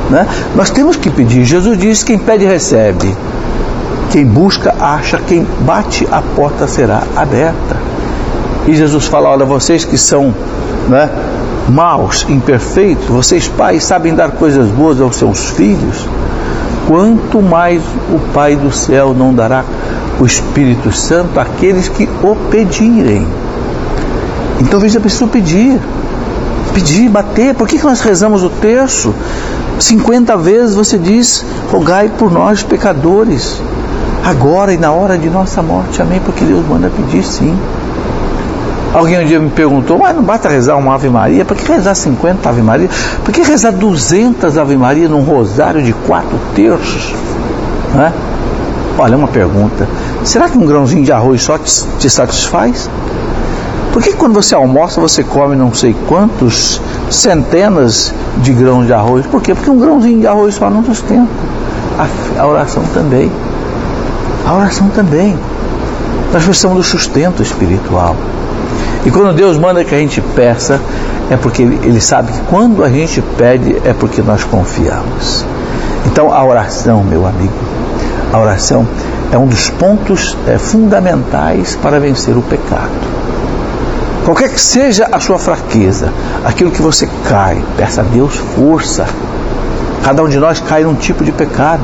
[0.09, 0.25] Né?
[0.55, 1.43] Nós temos que pedir.
[1.43, 3.15] Jesus disse: quem pede, recebe.
[4.11, 5.19] Quem busca, acha.
[5.27, 7.75] Quem bate, a porta será aberta.
[8.67, 10.33] E Jesus fala: olha, vocês que são
[10.87, 11.09] né,
[11.69, 16.05] maus, imperfeitos, vocês pais sabem dar coisas boas aos seus filhos,
[16.87, 19.63] quanto mais o Pai do céu não dará
[20.19, 23.27] o Espírito Santo àqueles que o pedirem.
[24.59, 25.79] Então veja pessoa pedir,
[26.73, 27.53] pedir, bater.
[27.53, 29.13] Por que, que nós rezamos o terço?
[29.79, 33.61] 50 vezes você diz, rogai por nós pecadores,
[34.23, 36.01] agora e na hora de nossa morte.
[36.01, 36.19] Amém?
[36.25, 37.55] Porque Deus manda pedir sim.
[38.93, 41.43] Alguém um dia me perguntou, mas não basta rezar uma Ave Maria?
[41.43, 42.89] Por que rezar 50 Ave Maria?
[43.23, 47.13] Por que rezar 200 Ave Maria num rosário de quatro terços?
[47.93, 48.13] Né?
[48.97, 49.87] Olha, uma pergunta.
[50.23, 52.89] Será que um grãozinho de arroz só te, te satisfaz?
[53.93, 59.25] Por que quando você almoça você come não sei quantos centenas de grãos de arroz?
[59.27, 59.53] Por quê?
[59.53, 61.27] Porque um grãozinho de arroz só não sustenta.
[61.97, 63.31] a, a oração também.
[64.45, 65.37] A oração também.
[66.33, 68.15] Nós precisamos do sustento espiritual.
[69.05, 70.79] E quando Deus manda que a gente peça,
[71.29, 75.45] é porque Ele sabe que quando a gente pede é porque nós confiamos.
[76.05, 77.53] Então a oração, meu amigo,
[78.31, 78.87] a oração
[79.31, 83.17] é um dos pontos é, fundamentais para vencer o pecado.
[84.23, 86.11] Qualquer que seja a sua fraqueza,
[86.43, 89.05] aquilo que você cai, peça a Deus força.
[90.03, 91.83] Cada um de nós cai num tipo de pecado.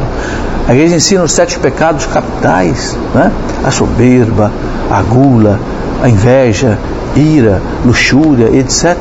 [0.67, 3.31] A igreja ensina os sete pecados capitais, né?
[3.65, 4.51] a soberba,
[4.91, 5.59] a gula,
[6.01, 6.77] a inveja,
[7.15, 8.97] ira, luxúria, etc.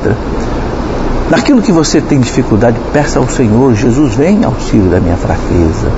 [1.31, 5.88] Naquilo que você tem dificuldade, peça ao Senhor, Jesus, vem auxílio da minha fraqueza.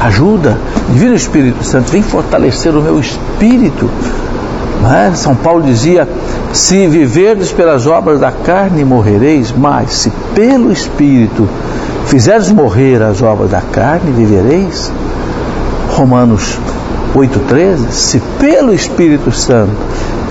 [0.00, 0.58] Ajuda,
[0.90, 3.88] Divino Espírito Santo, vem fortalecer o meu espírito.
[4.92, 5.14] É?
[5.14, 6.08] São Paulo dizia:
[6.52, 11.48] se viverdes pelas obras da carne, morrereis, mas se pelo Espírito
[12.06, 14.90] fizerdes morrer as obras da carne, vivereis.
[15.90, 16.58] Romanos
[17.14, 19.72] 8,13: se pelo Espírito Santo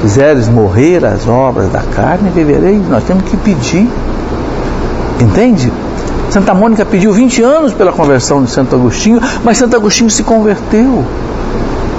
[0.01, 2.87] fizeres morrer as obras da carne, vivereis.
[2.87, 3.87] Nós temos que pedir.
[5.19, 5.71] Entende?
[6.29, 11.03] Santa Mônica pediu 20 anos pela conversão de Santo Agostinho, mas Santo Agostinho se converteu.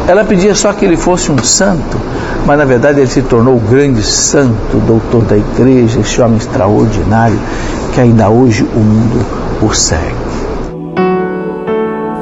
[0.06, 1.96] Ela pedia só que ele fosse um santo,
[2.46, 7.38] mas na verdade ele se tornou o grande santo, doutor da igreja, esse homem extraordinário
[7.92, 9.26] que ainda hoje o mundo
[9.62, 10.14] o segue.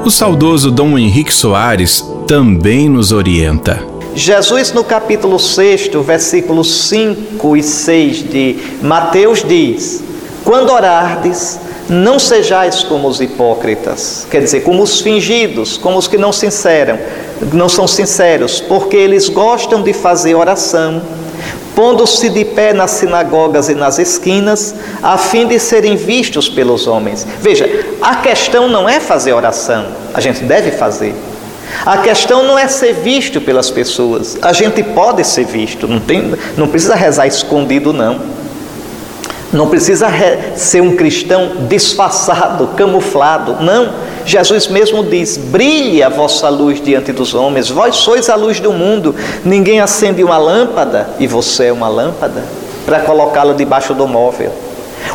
[0.03, 3.88] O saudoso Dom Henrique Soares também nos orienta.
[4.15, 10.03] Jesus, no capítulo 6, versículos 5 e 6 de Mateus, diz:
[10.43, 16.17] Quando orardes, não sejais como os hipócritas, quer dizer, como os fingidos, como os que
[16.17, 16.99] não sinceram,
[17.53, 21.01] não são sinceros, porque eles gostam de fazer oração,
[21.75, 27.25] pondo-se de pé nas sinagogas e nas esquinas, a fim de serem vistos pelos homens.
[27.41, 27.67] Veja,
[28.01, 31.15] a questão não é fazer oração, a gente deve fazer.
[31.85, 34.37] A questão não é ser visto pelas pessoas.
[34.41, 38.19] A gente pode ser visto, não, tem, não precisa rezar escondido, não.
[39.51, 40.07] Não precisa
[40.55, 43.63] ser um cristão disfarçado, camuflado.
[43.63, 43.89] Não.
[44.25, 48.71] Jesus mesmo diz: brilhe a vossa luz diante dos homens, vós sois a luz do
[48.71, 49.15] mundo.
[49.43, 52.43] Ninguém acende uma lâmpada, e você é uma lâmpada,
[52.85, 54.51] para colocá-la debaixo do móvel.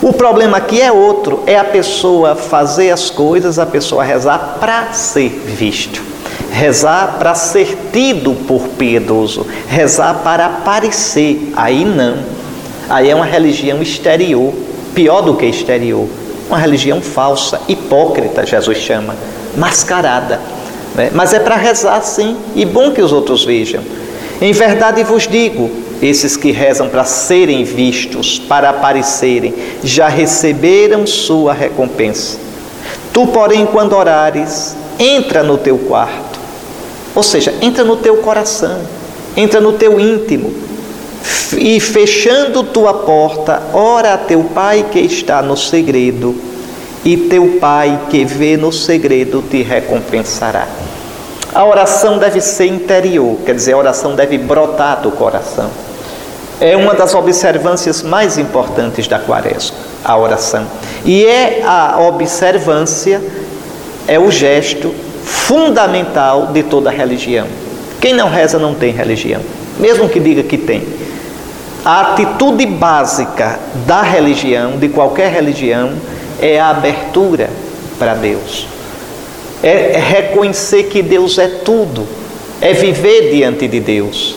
[0.02, 4.92] O problema aqui é outro: é a pessoa fazer as coisas, a pessoa rezar para
[4.92, 6.02] ser visto,
[6.50, 11.52] rezar para ser tido por piedoso, rezar para aparecer.
[11.56, 12.18] Aí não.
[12.88, 14.52] Aí é uma religião exterior,
[14.94, 16.06] pior do que exterior
[16.48, 19.16] uma religião falsa, hipócrita, Jesus chama,
[19.56, 20.40] mascarada.
[20.94, 21.10] Né?
[21.12, 23.82] Mas é para rezar sim, e bom que os outros vejam.
[24.40, 25.70] Em verdade vos digo:
[26.02, 32.38] esses que rezam para serem vistos, para aparecerem, já receberam sua recompensa.
[33.12, 36.38] Tu, porém, quando orares, entra no teu quarto,
[37.14, 38.80] ou seja, entra no teu coração,
[39.36, 40.52] entra no teu íntimo,
[41.56, 46.34] e fechando tua porta, ora a teu pai que está no segredo,
[47.04, 50.66] e teu pai que vê no segredo te recompensará.
[51.54, 55.70] A oração deve ser interior, quer dizer, a oração deve brotar do coração.
[56.60, 60.66] É uma das observâncias mais importantes da quaresma, a oração.
[61.04, 63.22] E é a observância,
[64.06, 67.46] é o gesto fundamental de toda religião.
[68.00, 69.40] Quem não reza não tem religião,
[69.78, 70.82] mesmo que diga que tem.
[71.84, 75.92] A atitude básica da religião, de qualquer religião,
[76.40, 77.50] é a abertura
[77.98, 78.66] para Deus.
[79.62, 82.06] É reconhecer que Deus é tudo.
[82.60, 84.36] É viver diante de Deus,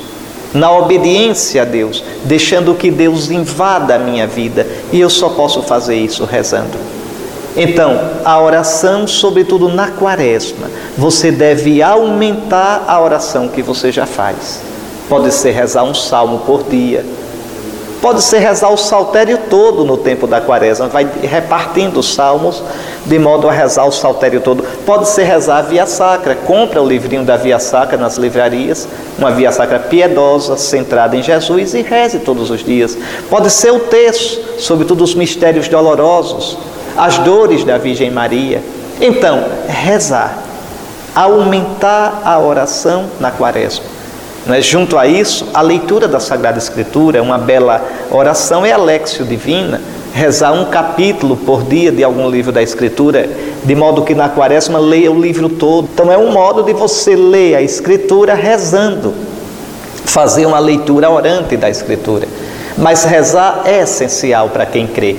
[0.53, 4.67] na obediência a Deus, deixando que Deus invada a minha vida.
[4.91, 6.77] E eu só posso fazer isso rezando.
[7.57, 14.61] Então, a oração, sobretudo na quaresma, você deve aumentar a oração que você já faz.
[15.09, 17.03] Pode ser rezar um salmo por dia,
[18.01, 22.61] Pode ser rezar o saltério todo no tempo da quaresma, vai repartindo os salmos
[23.05, 24.63] de modo a rezar o saltério todo.
[24.85, 28.87] Pode ser rezar a via sacra, compra o livrinho da via sacra nas livrarias,
[29.17, 32.95] uma via sacra piedosa, centrada em Jesus e reze todos os dias.
[33.31, 36.57] Pode ser o texto, sobretudo os mistérios dolorosos,
[36.97, 38.61] as dores da Virgem Maria.
[38.99, 40.39] Então, rezar,
[41.13, 43.85] aumentar a oração na quaresma.
[44.47, 44.61] Né?
[44.61, 49.81] Junto a isso, a leitura da Sagrada Escritura, uma bela oração é a Lexio Divina,
[50.13, 53.29] rezar um capítulo por dia de algum livro da Escritura,
[53.63, 55.87] de modo que na quaresma leia o livro todo.
[55.93, 59.13] Então é um modo de você ler a Escritura rezando,
[60.05, 62.27] fazer uma leitura orante da Escritura.
[62.77, 65.15] Mas rezar é essencial para quem crê,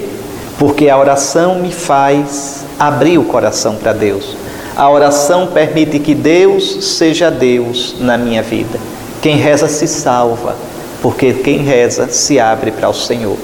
[0.59, 4.37] porque a oração me faz abrir o coração para Deus.
[4.77, 8.79] A oração permite que Deus seja Deus na minha vida.
[9.23, 10.57] Quem reza se salva,
[11.01, 13.37] porque quem reza se abre para o Senhor.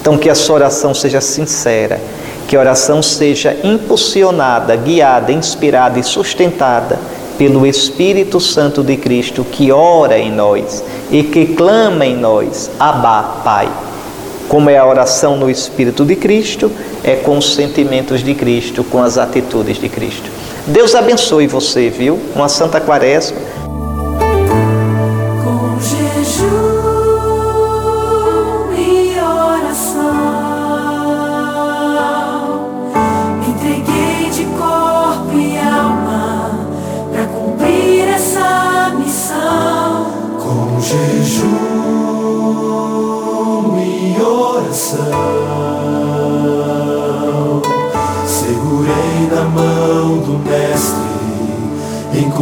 [0.00, 2.00] Então, que a sua oração seja sincera,
[2.48, 6.98] que a oração seja impulsionada, guiada, inspirada e sustentada
[7.38, 13.40] pelo Espírito Santo de Cristo que ora em nós e que clama em nós, Abá,
[13.44, 13.68] Pai.
[14.48, 16.70] Como é a oração no Espírito de Cristo,
[17.02, 20.30] é com os sentimentos de Cristo, com as atitudes de Cristo.
[20.66, 22.20] Deus abençoe você, viu?
[22.34, 23.38] Uma Santa Quaresma.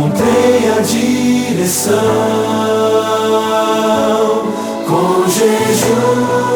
[0.00, 1.94] Encontrei a direção.
[4.88, 6.49] Com jejum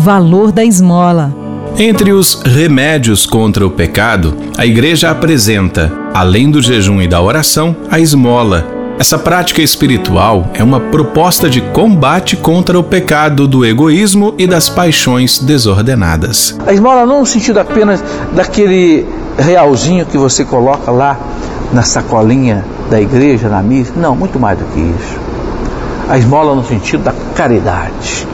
[0.00, 1.30] valor da esmola.
[1.78, 7.76] Entre os remédios contra o pecado, a igreja apresenta, além do jejum e da oração,
[7.90, 8.66] a esmola.
[8.98, 14.70] Essa prática espiritual é uma proposta de combate contra o pecado do egoísmo e das
[14.70, 16.58] paixões desordenadas.
[16.66, 19.06] A esmola não no sentido apenas daquele
[19.38, 21.18] realzinho que você coloca lá
[21.74, 23.92] na sacolinha da igreja, na missa.
[23.96, 25.18] Não, muito mais do que isso.
[26.08, 28.26] A esmola no sentido da caridade.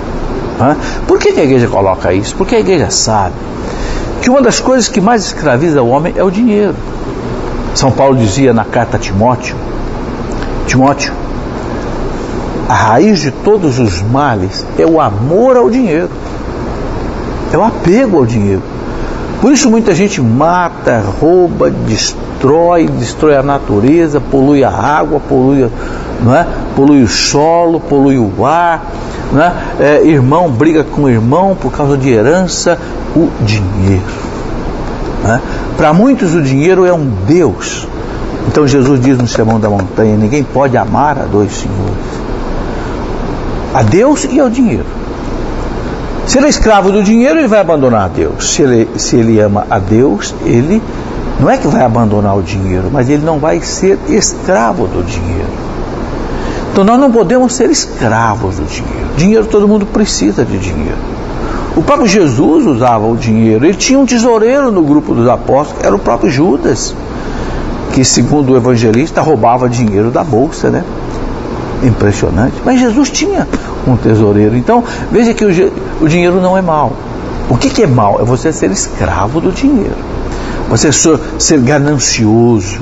[1.07, 2.34] Por que a igreja coloca isso?
[2.36, 3.34] Porque a igreja sabe
[4.22, 6.74] que uma das coisas que mais escraviza o homem é o dinheiro.
[7.74, 9.54] São Paulo dizia na carta a Timóteo:
[10.66, 11.12] Timóteo,
[12.68, 16.09] a raiz de todos os males é o amor ao dinheiro,
[17.52, 18.62] é o apego ao dinheiro.
[19.41, 25.70] Por isso muita gente mata, rouba, destrói, destrói a natureza, polui a água, polui,
[26.22, 26.47] não é?
[26.74, 28.82] polui o solo, polui o ar.
[29.32, 29.53] Não é?
[29.78, 32.78] É, irmão briga com irmão por causa de herança,
[33.14, 34.05] o dinheiro.
[35.24, 35.41] É?
[35.76, 37.87] Para muitos o dinheiro é um Deus.
[38.49, 41.97] Então Jesus diz no Sermão da Montanha: ninguém pode amar a dois senhores,
[43.74, 44.95] a Deus e ao dinheiro.
[46.26, 48.52] Se ele é escravo do dinheiro, ele vai abandonar a Deus.
[48.52, 50.82] Se ele, se ele ama a Deus, ele
[51.38, 55.66] não é que vai abandonar o dinheiro, mas ele não vai ser escravo do dinheiro.
[56.72, 59.08] Então nós não podemos ser escravos do dinheiro.
[59.16, 60.98] Dinheiro todo mundo precisa de dinheiro.
[61.76, 63.64] O próprio Jesus usava o dinheiro.
[63.64, 66.94] Ele tinha um tesoureiro no grupo dos apóstolos, era o próprio Judas,
[67.92, 70.82] que segundo o evangelista roubava dinheiro da bolsa, né?
[71.82, 72.54] Impressionante.
[72.64, 73.46] Mas Jesus tinha
[73.86, 74.56] um tesoureiro.
[74.56, 76.92] Então veja que o, o dinheiro não é mal.
[77.48, 78.20] O que, que é mal?
[78.20, 79.96] É você ser escravo do dinheiro.
[80.68, 82.80] Você ser ganancioso,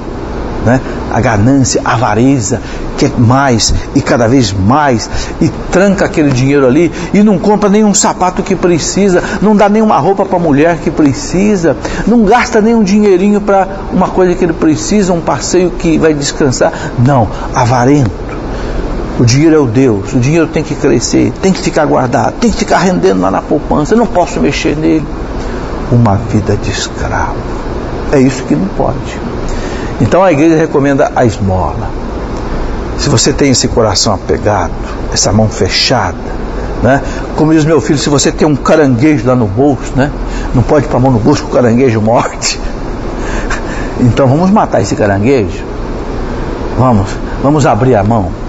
[0.64, 0.80] né?
[1.12, 2.60] a ganância, a avareza,
[2.96, 5.08] quer mais e cada vez mais,
[5.40, 9.98] e tranca aquele dinheiro ali e não compra nenhum sapato que precisa, não dá nenhuma
[9.98, 11.76] roupa para a mulher que precisa,
[12.06, 16.72] não gasta nenhum dinheirinho para uma coisa que ele precisa, um passeio que vai descansar.
[16.98, 18.23] Não, avarento.
[19.18, 22.50] O dinheiro é o Deus, o dinheiro tem que crescer, tem que ficar guardado, tem
[22.50, 25.06] que ficar rendendo lá na poupança, eu não posso mexer nele.
[25.92, 27.36] Uma vida de escravo.
[28.10, 29.20] É isso que não pode.
[30.00, 31.88] Então a igreja recomenda a esmola.
[32.98, 34.72] Se você tem esse coração apegado,
[35.12, 36.16] essa mão fechada,
[36.82, 37.00] né?
[37.36, 40.10] Como diz meu filho, se você tem um caranguejo lá no bolso, né?
[40.54, 42.60] Não pode pôr a mão no bolso que o caranguejo morte.
[44.00, 45.64] Então vamos matar esse caranguejo.
[46.76, 47.08] Vamos,
[47.40, 48.43] vamos abrir a mão.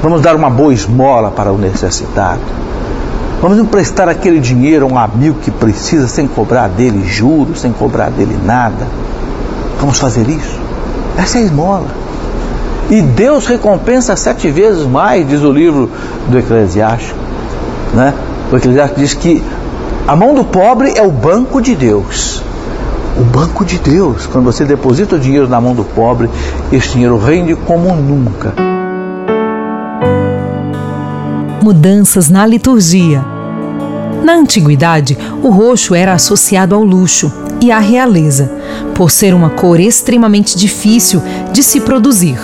[0.00, 2.40] Vamos dar uma boa esmola para o necessitado.
[3.42, 8.10] Vamos emprestar aquele dinheiro a um amigo que precisa sem cobrar dele juros, sem cobrar
[8.10, 8.86] dele nada.
[9.80, 10.58] Vamos fazer isso.
[11.16, 11.86] Essa é a esmola.
[12.90, 15.90] E Deus recompensa sete vezes mais, diz o livro
[16.28, 17.18] do Eclesiástico.
[17.92, 18.14] Né?
[18.52, 19.42] O Eclesiástico diz que
[20.06, 22.40] a mão do pobre é o banco de Deus.
[23.18, 24.26] O banco de Deus.
[24.26, 26.30] Quando você deposita o dinheiro na mão do pobre,
[26.72, 28.67] esse dinheiro rende como nunca.
[31.68, 33.22] Mudanças na liturgia.
[34.24, 38.50] Na antiguidade, o roxo era associado ao luxo e à realeza,
[38.94, 42.38] por ser uma cor extremamente difícil de se produzir,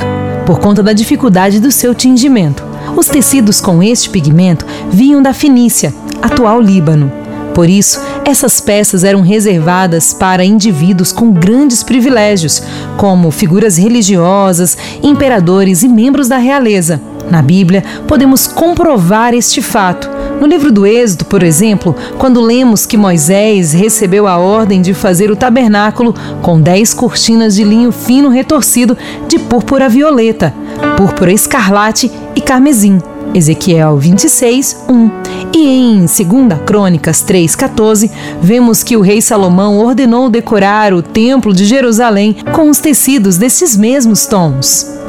[0.44, 2.62] por conta da dificuldade do seu tingimento.
[2.94, 7.10] Os tecidos com este pigmento vinham da Fenícia, atual Líbano.
[7.54, 12.62] Por isso, essas peças eram reservadas para indivíduos com grandes privilégios,
[12.98, 17.00] como figuras religiosas, imperadores e membros da realeza.
[17.30, 20.10] Na Bíblia, podemos comprovar este fato.
[20.40, 25.30] No livro do Êxodo, por exemplo, quando lemos que Moisés recebeu a ordem de fazer
[25.30, 28.96] o tabernáculo com dez cortinas de linho fino retorcido
[29.28, 30.52] de púrpura violeta,
[30.96, 33.00] púrpura escarlate e carmesim.
[33.32, 35.10] Ezequiel 26, 1.
[35.52, 38.10] E em 2 Crônicas 3,14,
[38.40, 43.76] vemos que o rei Salomão ordenou decorar o templo de Jerusalém com os tecidos desses
[43.76, 45.03] mesmos tons.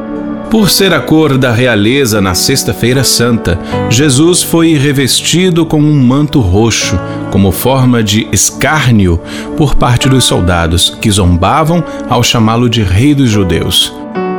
[0.55, 6.39] Por ser a cor da realeza na Sexta-feira Santa, Jesus foi revestido com um manto
[6.39, 6.97] roxo,
[7.29, 9.19] como forma de escárnio
[9.57, 13.93] por parte dos soldados, que zombavam ao chamá-lo de Rei dos Judeus.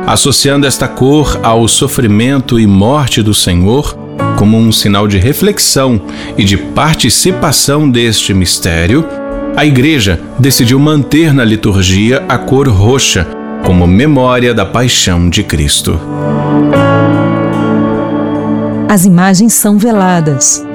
[0.07, 3.95] Associando esta cor ao sofrimento e morte do Senhor,
[4.39, 6.01] como um sinal de reflexão
[6.35, 9.05] e de participação deste mistério,
[9.55, 15.99] a Igreja decidiu manter na liturgia a cor roxa como memória da paixão de Cristo.
[18.89, 20.65] As imagens são veladas.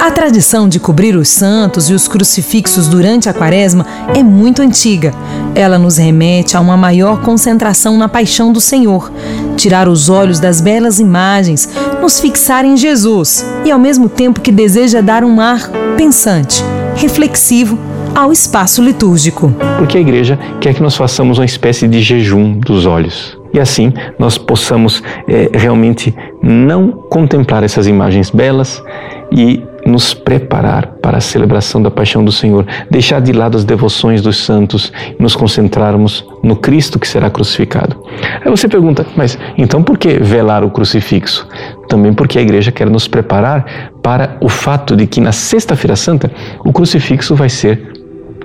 [0.00, 3.84] A tradição de cobrir os santos e os crucifixos durante a quaresma
[4.14, 5.12] é muito antiga.
[5.54, 9.12] Ela nos remete a uma maior concentração na paixão do Senhor,
[9.56, 11.68] tirar os olhos das belas imagens,
[12.00, 16.62] nos fixar em Jesus e, ao mesmo tempo que deseja dar um ar pensante,
[16.94, 17.78] reflexivo
[18.18, 19.54] ao espaço litúrgico.
[19.78, 23.38] Porque a igreja quer que nós façamos uma espécie de jejum dos olhos.
[23.54, 26.12] E assim nós possamos é, realmente
[26.42, 28.82] não contemplar essas imagens belas
[29.30, 34.20] e nos preparar para a celebração da paixão do Senhor, deixar de lado as devoções
[34.20, 37.96] dos santos e nos concentrarmos no Cristo que será crucificado.
[38.44, 41.46] Aí você pergunta, mas então por que velar o crucifixo?
[41.88, 46.30] Também porque a igreja quer nos preparar para o fato de que na Sexta-feira Santa
[46.64, 47.97] o crucifixo vai ser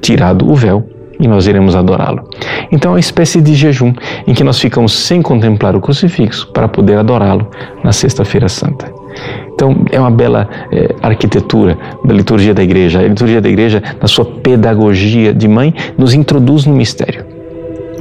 [0.03, 0.85] tirado o véu
[1.19, 2.27] e nós iremos adorá-lo.
[2.71, 3.93] Então é uma espécie de jejum
[4.27, 7.47] em que nós ficamos sem contemplar o crucifixo para poder adorá-lo
[7.83, 8.91] na Sexta-feira Santa.
[9.53, 12.99] Então é uma bela é, arquitetura da liturgia da igreja.
[12.99, 17.25] A liturgia da igreja, na sua pedagogia de mãe, nos introduz no mistério.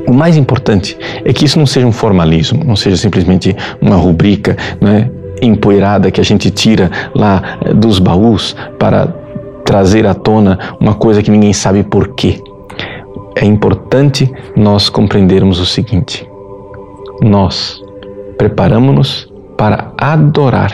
[0.08, 4.56] O mais importante é que isso não seja um formalismo, não seja simplesmente uma rubrica
[4.80, 5.08] né,
[5.40, 9.21] empoeirada que a gente tira lá é, dos baús para
[9.64, 12.42] trazer à tona uma coisa que ninguém sabe por quê.
[13.36, 16.28] É importante nós compreendermos o seguinte:
[17.22, 17.82] nós
[18.36, 20.72] preparamos-nos para adorar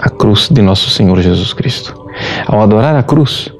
[0.00, 1.94] a cruz de nosso Senhor Jesus Cristo.
[2.46, 3.50] Ao adorar a cruz,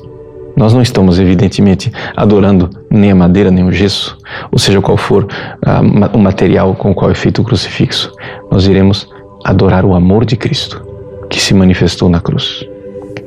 [0.56, 4.16] nós não estamos, evidentemente, adorando nem a madeira, nem o gesso,
[4.52, 8.12] ou seja, qual for uh, o material com o qual é feito o crucifixo.
[8.50, 9.08] Nós iremos
[9.44, 10.80] adorar o amor de Cristo,
[11.28, 12.64] que se manifestou na cruz.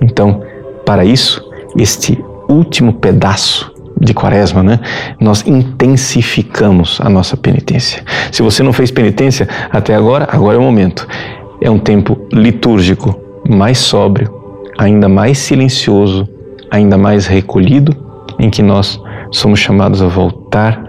[0.02, 0.42] Então,
[0.88, 1.44] para isso,
[1.78, 2.18] este
[2.48, 3.70] último pedaço
[4.00, 4.80] de quaresma, né?
[5.20, 8.02] Nós intensificamos a nossa penitência.
[8.32, 11.06] Se você não fez penitência até agora, agora é o momento.
[11.60, 13.20] É um tempo litúrgico
[13.50, 14.34] mais sóbrio,
[14.78, 16.26] ainda mais silencioso,
[16.72, 17.94] ainda mais recolhido,
[18.40, 18.98] em que nós
[19.30, 20.82] somos chamados a voltar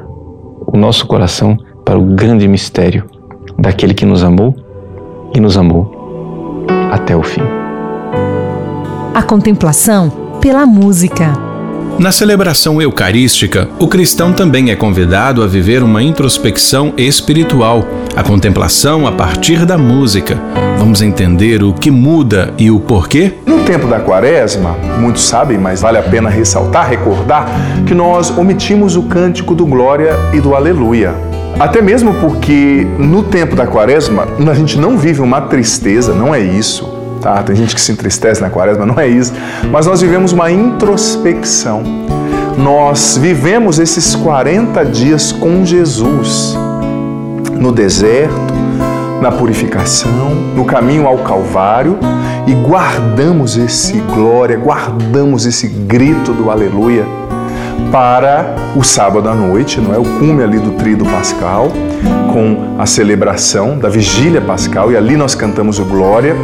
[0.72, 3.05] o nosso coração para o grande mistério
[3.59, 4.55] daquele que nos amou
[5.34, 5.92] e nos amou
[6.92, 7.58] até o fim.
[9.19, 11.33] A contemplação pela música.
[11.99, 19.09] Na celebração eucarística, o cristão também é convidado a viver uma introspecção espiritual, a contemplação
[19.09, 20.41] a partir da música.
[20.79, 23.35] Vamos entender o que muda e o porquê?
[23.45, 27.49] No tempo da quaresma, muitos sabem, mas vale a pena ressaltar, recordar,
[27.89, 31.12] que nós omitimos o cântico do Glória e do Aleluia.
[31.59, 36.39] Até mesmo porque no tempo da quaresma a gente não vive uma tristeza, não é
[36.39, 36.97] isso.
[37.21, 37.43] Tá?
[37.43, 39.33] Tem gente que se entristece na quaresma, não é isso.
[39.71, 41.83] Mas nós vivemos uma introspecção.
[42.57, 46.57] Nós vivemos esses 40 dias com Jesus
[47.53, 48.55] no deserto,
[49.21, 51.99] na purificação, no caminho ao Calvário
[52.47, 57.18] e guardamos esse glória, guardamos esse grito do aleluia
[57.91, 59.99] para o sábado à noite, não é?
[59.99, 61.72] O cume ali do tríduo pascal,
[62.33, 66.37] com a celebração da vigília pascal, e ali nós cantamos o Glória,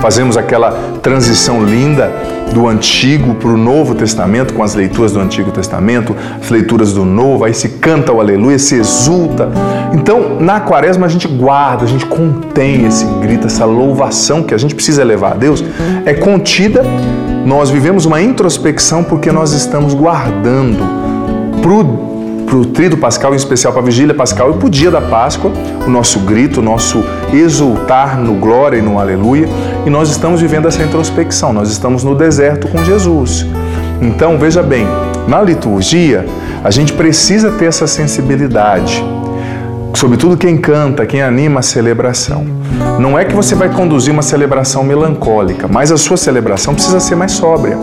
[0.00, 0.72] fazemos aquela
[1.02, 2.10] transição linda
[2.52, 7.04] do Antigo para o Novo Testamento, com as leituras do Antigo Testamento, as leituras do
[7.04, 9.48] Novo, aí se canta o Aleluia, se exulta.
[9.92, 14.58] Então, na quaresma a gente guarda, a gente contém esse grito, essa louvação que a
[14.58, 15.64] gente precisa levar a Deus,
[16.04, 16.82] é contida
[17.44, 20.84] Nós vivemos uma introspecção porque nós estamos guardando
[21.60, 25.00] para o trido pascal, em especial para a vigília pascal e para o dia da
[25.00, 25.50] Páscoa,
[25.86, 29.48] o nosso grito, o nosso exultar no glória e no aleluia,
[29.86, 33.46] e nós estamos vivendo essa introspecção, nós estamos no deserto com Jesus.
[34.00, 34.86] Então, veja bem,
[35.26, 36.26] na liturgia,
[36.62, 39.02] a gente precisa ter essa sensibilidade
[39.94, 42.44] sobretudo quem canta, quem anima a celebração.
[43.02, 47.16] Não é que você vai conduzir uma celebração melancólica, mas a sua celebração precisa ser
[47.16, 47.76] mais sóbria.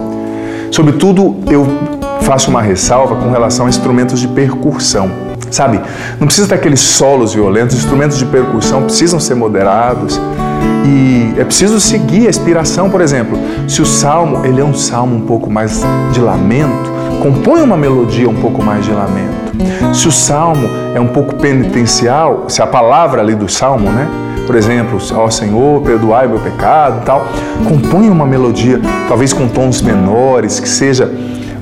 [0.71, 1.67] Sobretudo, eu
[2.21, 5.11] faço uma ressalva com relação a instrumentos de percussão.
[5.51, 5.81] Sabe,
[6.21, 10.17] não precisa ter aqueles solos violentos, os instrumentos de percussão precisam ser moderados
[10.85, 13.37] e é preciso seguir a inspiração, por exemplo.
[13.67, 15.81] Se o salmo, ele é um salmo um pouco mais
[16.13, 16.89] de lamento,
[17.19, 19.93] compõe uma melodia um pouco mais de lamento.
[19.93, 24.07] Se o salmo é um pouco penitencial, se a palavra ali do salmo, né?
[24.47, 27.27] Por exemplo, ó Senhor, perdoai meu pecado e tal,
[27.67, 31.11] compõe uma melodia, talvez com tons menores, que seja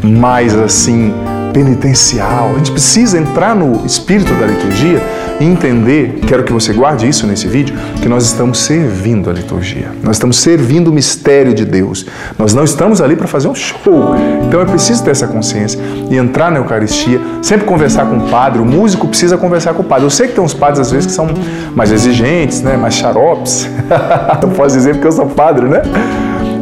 [0.01, 1.14] mais assim
[1.54, 2.52] penitencial.
[2.54, 5.02] A gente precisa entrar no espírito da liturgia
[5.39, 9.91] e entender, quero que você guarde isso nesse vídeo, que nós estamos servindo a liturgia.
[10.04, 12.06] Nós estamos servindo o mistério de Deus.
[12.38, 14.16] Nós não estamos ali para fazer um show.
[14.48, 15.80] Então é preciso ter essa consciência
[16.10, 18.62] e entrar na Eucaristia, sempre conversar com o padre.
[18.62, 20.06] O músico precisa conversar com o padre.
[20.06, 21.28] Eu sei que tem uns padres às vezes que são
[21.76, 23.70] mais exigentes, né, mais xaropes.
[24.41, 25.82] não posso dizer porque eu sou padre, né?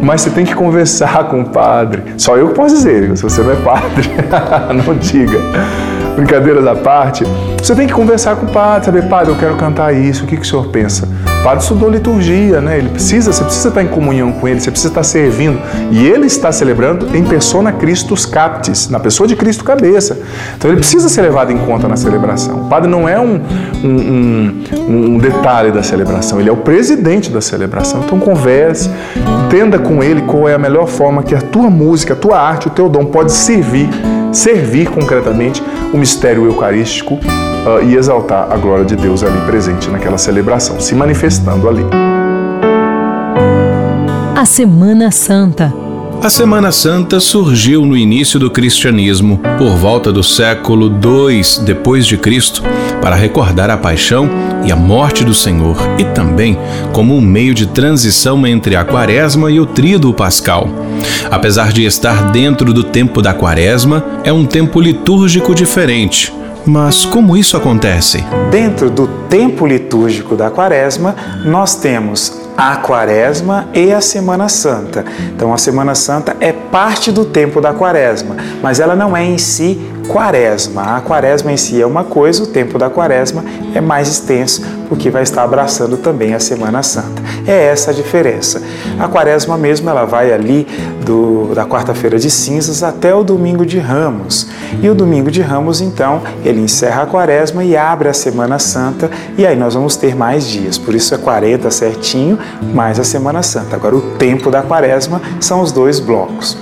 [0.01, 2.03] Mas você tem que conversar com o padre.
[2.17, 4.09] Só eu que posso dizer, se você não é padre,
[4.85, 5.39] não diga.
[6.15, 7.25] Brincadeiras à parte,
[7.61, 10.37] você tem que conversar com o padre, saber, padre, eu quero cantar isso, o que,
[10.37, 11.07] que o senhor pensa?
[11.41, 12.77] O padre estudou liturgia, né?
[12.77, 15.59] Ele precisa, você precisa estar em comunhão com ele, você precisa estar servindo.
[15.91, 20.17] E ele está celebrando em persona Christus Captis, na pessoa de Cristo cabeça.
[20.57, 22.61] Então ele precisa ser levado em conta na celebração.
[22.61, 23.41] O padre não é um,
[23.83, 28.01] um, um, um detalhe da celebração, ele é o presidente da celebração.
[28.05, 28.89] Então converse,
[29.45, 32.67] entenda com ele qual é a melhor forma que a tua música, a tua arte,
[32.67, 33.87] o teu dom pode servir,
[34.31, 40.17] servir concretamente o mistério eucarístico uh, e exaltar a glória de Deus ali presente naquela
[40.17, 41.85] celebração, se manifestando ali.
[44.35, 45.84] A Semana Santa.
[46.21, 52.17] A Semana Santa surgiu no início do cristianismo, por volta do século II depois de
[52.17, 52.63] Cristo,
[53.01, 54.27] para recordar a paixão
[54.65, 56.57] e a morte do Senhor e também
[56.91, 60.67] como um meio de transição entre a Quaresma e o Tríduo Pascal.
[61.29, 66.33] Apesar de estar dentro do tempo da Quaresma, é um tempo litúrgico diferente.
[66.65, 68.23] Mas como isso acontece?
[68.49, 75.03] Dentro do tempo litúrgico da Quaresma, nós temos a Quaresma e a Semana Santa.
[75.35, 79.37] Então, a Semana Santa é parte do tempo da Quaresma, mas ela não é em
[79.37, 80.97] si Quaresma.
[80.97, 83.43] A Quaresma em si é uma coisa, o tempo da Quaresma
[83.73, 87.21] é mais extenso, porque vai estar abraçando também a Semana Santa.
[87.47, 88.61] É essa a diferença.
[88.99, 90.67] A Quaresma mesmo, ela vai ali
[91.03, 94.47] do, da quarta-feira de cinzas até o domingo de Ramos.
[94.81, 99.09] E o domingo de Ramos, então, ele encerra a Quaresma e abre a Semana Santa,
[99.37, 100.77] e aí nós vamos ter mais dias.
[100.77, 102.37] Por isso é 40 certinho,
[102.73, 103.75] mais a Semana Santa.
[103.75, 106.57] Agora, o tempo da Quaresma são os dois blocos.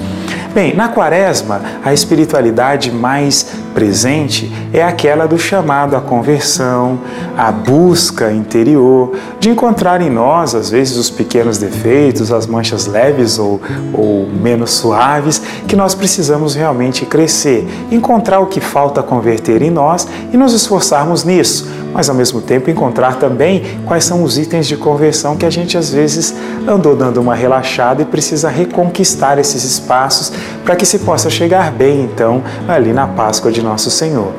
[0.54, 7.00] Bem, na quaresma, a espiritualidade mais presente é aquela do chamado à conversão,
[7.36, 13.40] à busca interior, de encontrar em nós, às vezes, os pequenos defeitos, as manchas leves
[13.40, 13.60] ou,
[13.94, 20.08] ou menos suaves, que nós precisamos realmente crescer, encontrar o que falta converter em nós
[20.32, 24.76] e nos esforçarmos nisso mas ao mesmo tempo encontrar também quais são os itens de
[24.76, 26.34] conversão que a gente às vezes
[26.68, 30.34] andou dando uma relaxada e precisa reconquistar esses espaços
[30.66, 34.34] para que se possa chegar bem então ali na Páscoa de Nosso Senhor.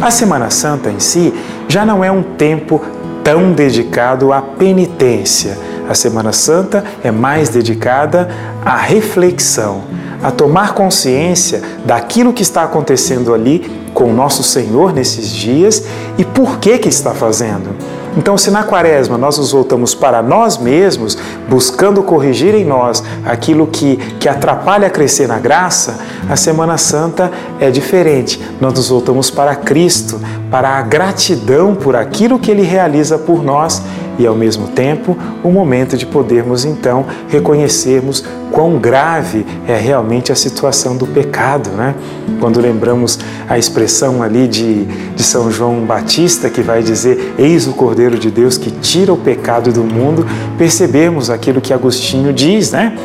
[0.00, 1.32] A Semana Santa em si
[1.68, 2.82] já não é um tempo
[3.22, 5.58] tão dedicado à penitência.
[5.88, 8.28] A Semana Santa é mais dedicada
[8.64, 9.82] à reflexão,
[10.22, 15.84] a tomar consciência daquilo que está acontecendo ali com o nosso Senhor nesses dias
[16.18, 17.74] e por que que está fazendo.
[18.16, 23.66] Então, se na quaresma nós nos voltamos para nós mesmos, buscando corrigir em nós aquilo
[23.66, 25.98] que, que atrapalha a crescer na graça,
[26.28, 28.40] a Semana Santa é diferente.
[28.58, 30.18] Nós nos voltamos para Cristo,
[30.50, 33.82] para a gratidão por aquilo que Ele realiza por nós
[34.18, 40.34] e, ao mesmo tempo, o momento de podermos então reconhecermos quão grave é realmente a
[40.34, 41.94] situação do pecado, né?
[42.40, 47.72] Quando lembramos a expressão ali de, de São João Batista, que vai dizer: Eis o
[47.72, 52.96] Cordeiro de Deus que tira o pecado do mundo, percebemos aquilo que Agostinho diz, né?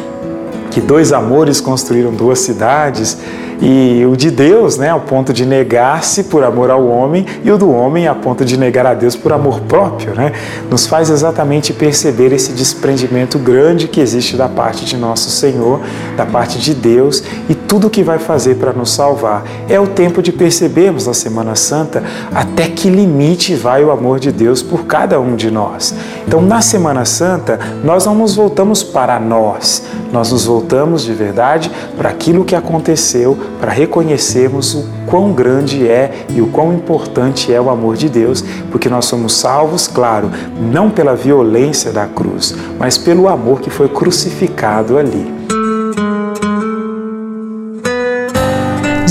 [0.70, 3.18] Que dois amores construíram duas cidades
[3.62, 7.57] E o de Deus, né, ao ponto de negar-se por amor ao homem, e o
[7.57, 10.32] do homem a ponto de negar a Deus por amor próprio, né?
[10.70, 15.80] Nos faz exatamente perceber esse desprendimento grande que existe da parte de nosso Senhor,
[16.18, 19.43] da parte de Deus e tudo que vai fazer para nos salvar.
[19.70, 22.03] É o tempo de percebermos na Semana Santa
[22.34, 25.93] até que limite vai o amor de Deus por cada um de nós.
[26.28, 31.72] Então, na Semana Santa, nós não nos voltamos para nós, nós nos voltamos de verdade
[31.95, 37.59] para aquilo que aconteceu, para reconhecermos o quão grande é e o quão importante é
[37.59, 40.31] o amor de Deus, porque nós somos salvos, claro,
[40.71, 45.40] não pela violência da cruz, mas pelo amor que foi crucificado ali.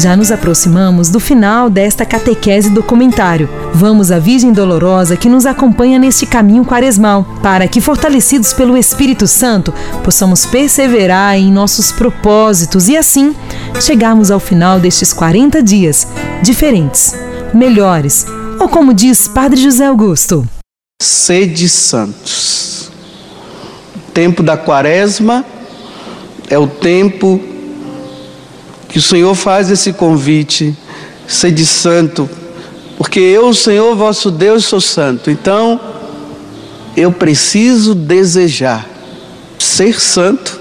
[0.01, 3.51] Já nos aproximamos do final desta catequese documentário.
[3.75, 9.27] Vamos à Virgem Dolorosa que nos acompanha neste caminho quaresmal, para que, fortalecidos pelo Espírito
[9.27, 13.37] Santo, possamos perseverar em nossos propósitos e assim
[13.79, 16.09] chegarmos ao final destes 40 dias
[16.43, 17.15] diferentes,
[17.53, 18.25] melhores,
[18.59, 20.49] ou como diz Padre José Augusto.
[21.03, 22.91] Sede santos.
[23.95, 25.45] O tempo da quaresma
[26.49, 27.39] é o tempo
[28.91, 30.77] que o Senhor faz esse convite,
[31.27, 32.29] sede santo,
[32.99, 35.31] porque eu, Senhor vosso Deus, sou santo.
[35.31, 35.81] Então,
[36.97, 38.87] eu preciso desejar
[39.59, 40.61] ser santo.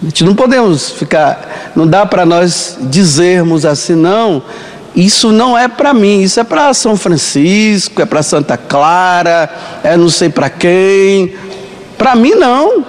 [0.00, 4.42] A gente não podemos ficar, não dá para nós dizermos assim, não,
[4.94, 9.50] isso não é para mim, isso é para São Francisco, é para Santa Clara,
[9.82, 11.34] é não sei para quem.
[11.96, 12.84] Para mim, não.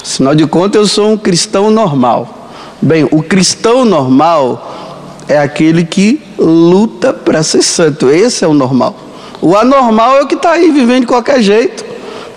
[0.00, 2.41] Afinal de contas, eu sou um cristão normal.
[2.82, 8.10] Bem, o cristão normal é aquele que luta para ser santo.
[8.10, 8.96] Esse é o normal.
[9.40, 11.84] O anormal é o que está aí vivendo de qualquer jeito.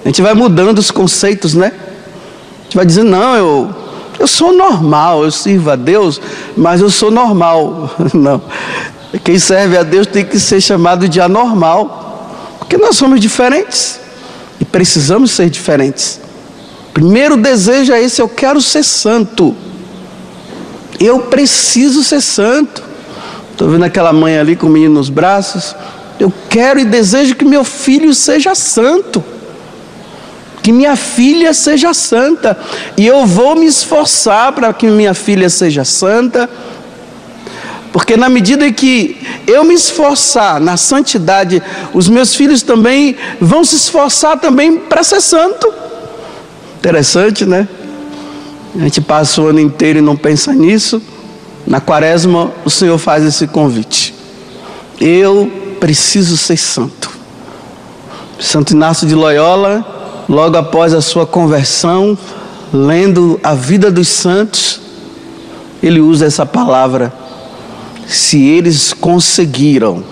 [0.03, 1.71] A gente vai mudando os conceitos, né?
[1.73, 3.75] A gente vai dizendo, não, eu,
[4.19, 6.21] eu sou normal, eu sirvo a Deus,
[6.55, 7.89] mas eu sou normal.
[8.13, 8.39] Não.
[9.23, 12.29] Quem serve a Deus tem que ser chamado de anormal,
[12.59, 13.99] porque nós somos diferentes
[14.59, 16.19] e precisamos ser diferentes.
[16.93, 19.55] Primeiro desejo é esse: eu quero ser santo.
[20.99, 22.83] Eu preciso ser santo.
[23.51, 25.75] Estou vendo aquela mãe ali com o menino nos braços.
[26.19, 29.23] Eu quero e desejo que meu filho seja santo.
[30.61, 32.57] Que minha filha seja santa.
[32.97, 36.49] E eu vou me esforçar para que minha filha seja santa.
[37.91, 39.17] Porque na medida que
[39.47, 45.21] eu me esforçar na santidade, os meus filhos também vão se esforçar também para ser
[45.21, 45.73] santo.
[46.77, 47.65] Interessante, né?
[48.75, 51.01] A gente passa o ano inteiro e não pensa nisso.
[51.65, 54.13] Na quaresma, o Senhor faz esse convite.
[54.99, 55.49] Eu
[55.79, 57.09] preciso ser santo.
[58.37, 62.17] Santo Inácio de Loyola, logo após a sua conversão,
[62.73, 64.81] lendo a vida dos santos,
[65.81, 67.13] ele usa essa palavra.
[68.05, 70.03] Se eles conseguiram,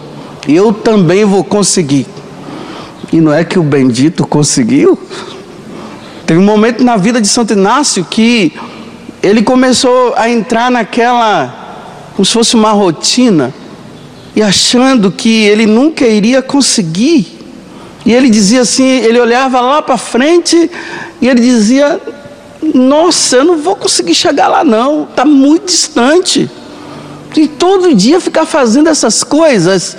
[0.47, 2.07] eu também vou conseguir.
[3.11, 4.97] E não é que o bendito conseguiu?
[6.26, 8.54] Teve um momento na vida de Santo Inácio que
[9.22, 13.54] ele começou a entrar naquela, como se fosse uma rotina,
[14.36, 17.40] e achando que ele nunca iria conseguir.
[18.06, 20.70] E ele dizia assim: ele olhava lá para frente
[21.22, 22.00] e ele dizia:
[22.74, 26.50] Nossa, eu não vou conseguir chegar lá, não, está muito distante.
[27.36, 29.98] E todo dia ficar fazendo essas coisas,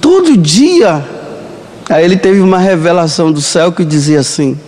[0.00, 1.04] todo dia.
[1.88, 4.58] Aí ele teve uma revelação do céu que dizia assim: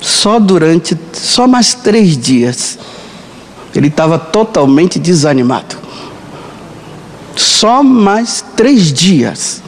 [0.00, 2.78] só durante, só mais três dias,
[3.74, 5.76] ele estava totalmente desanimado.
[7.34, 9.62] Só mais três dias.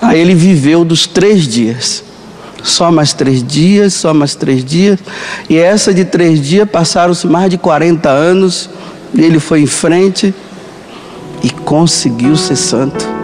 [0.00, 2.04] Aí ele viveu dos três dias.
[2.62, 4.98] Só mais três dias, só mais três dias.
[5.48, 8.70] E essa de três dias passaram-se mais de 40 anos.
[9.16, 10.32] Ele foi em frente
[11.42, 13.21] e conseguiu ser santo.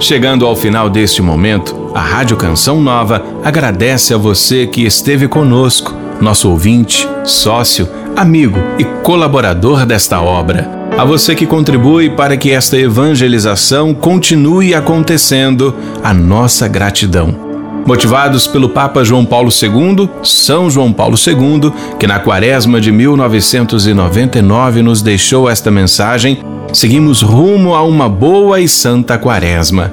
[0.00, 5.94] Chegando ao final deste momento, a Rádio Canção Nova agradece a você que esteve conosco,
[6.18, 7.86] nosso ouvinte, sócio,
[8.16, 10.70] amigo e colaborador desta obra.
[10.96, 17.50] A você que contribui para que esta evangelização continue acontecendo, a nossa gratidão.
[17.86, 24.82] Motivados pelo Papa João Paulo II, São João Paulo II, que na quaresma de 1999
[24.82, 26.40] nos deixou esta mensagem,
[26.72, 29.92] seguimos rumo a uma boa e santa quaresma.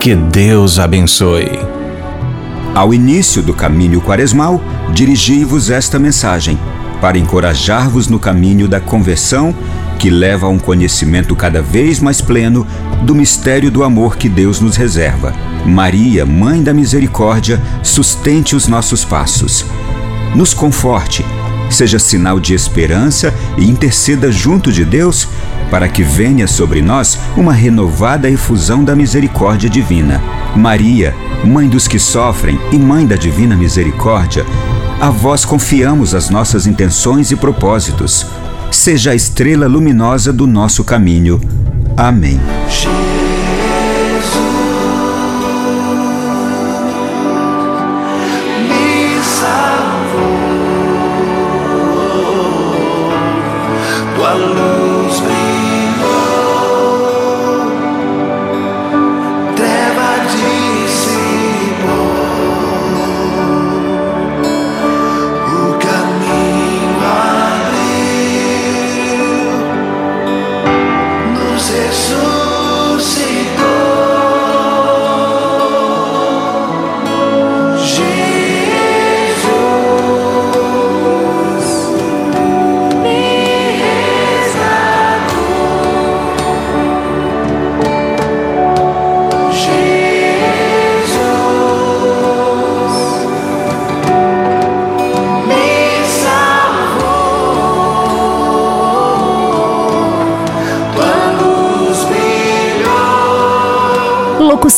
[0.00, 1.58] Que Deus abençoe.
[2.74, 4.60] Ao início do caminho quaresmal,
[4.92, 6.58] dirigi-vos esta mensagem,
[7.00, 9.54] para encorajar-vos no caminho da conversão,
[9.98, 12.66] que leva a um conhecimento cada vez mais pleno
[13.02, 15.34] do mistério do amor que Deus nos reserva.
[15.66, 19.64] Maria, Mãe da Misericórdia, sustente os nossos passos.
[20.36, 21.24] Nos conforte
[21.70, 25.28] seja sinal de esperança e interceda junto de Deus
[25.70, 30.22] para que venha sobre nós uma renovada efusão da misericórdia divina.
[30.56, 31.14] Maria,
[31.44, 34.44] Mãe dos que sofrem e Mãe da Divina Misericórdia,
[35.00, 38.26] a vós confiamos as nossas intenções e propósitos.
[38.70, 41.40] Seja a estrela luminosa do nosso caminho.
[41.96, 42.40] Amém.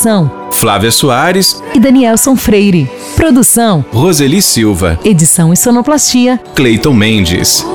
[0.01, 2.91] Locução: Flávia Soares, e Danielson Freire.
[3.17, 6.41] Produção: Roseli Silva, edição e sonoplastia.
[6.55, 7.67] Cleiton Mendes.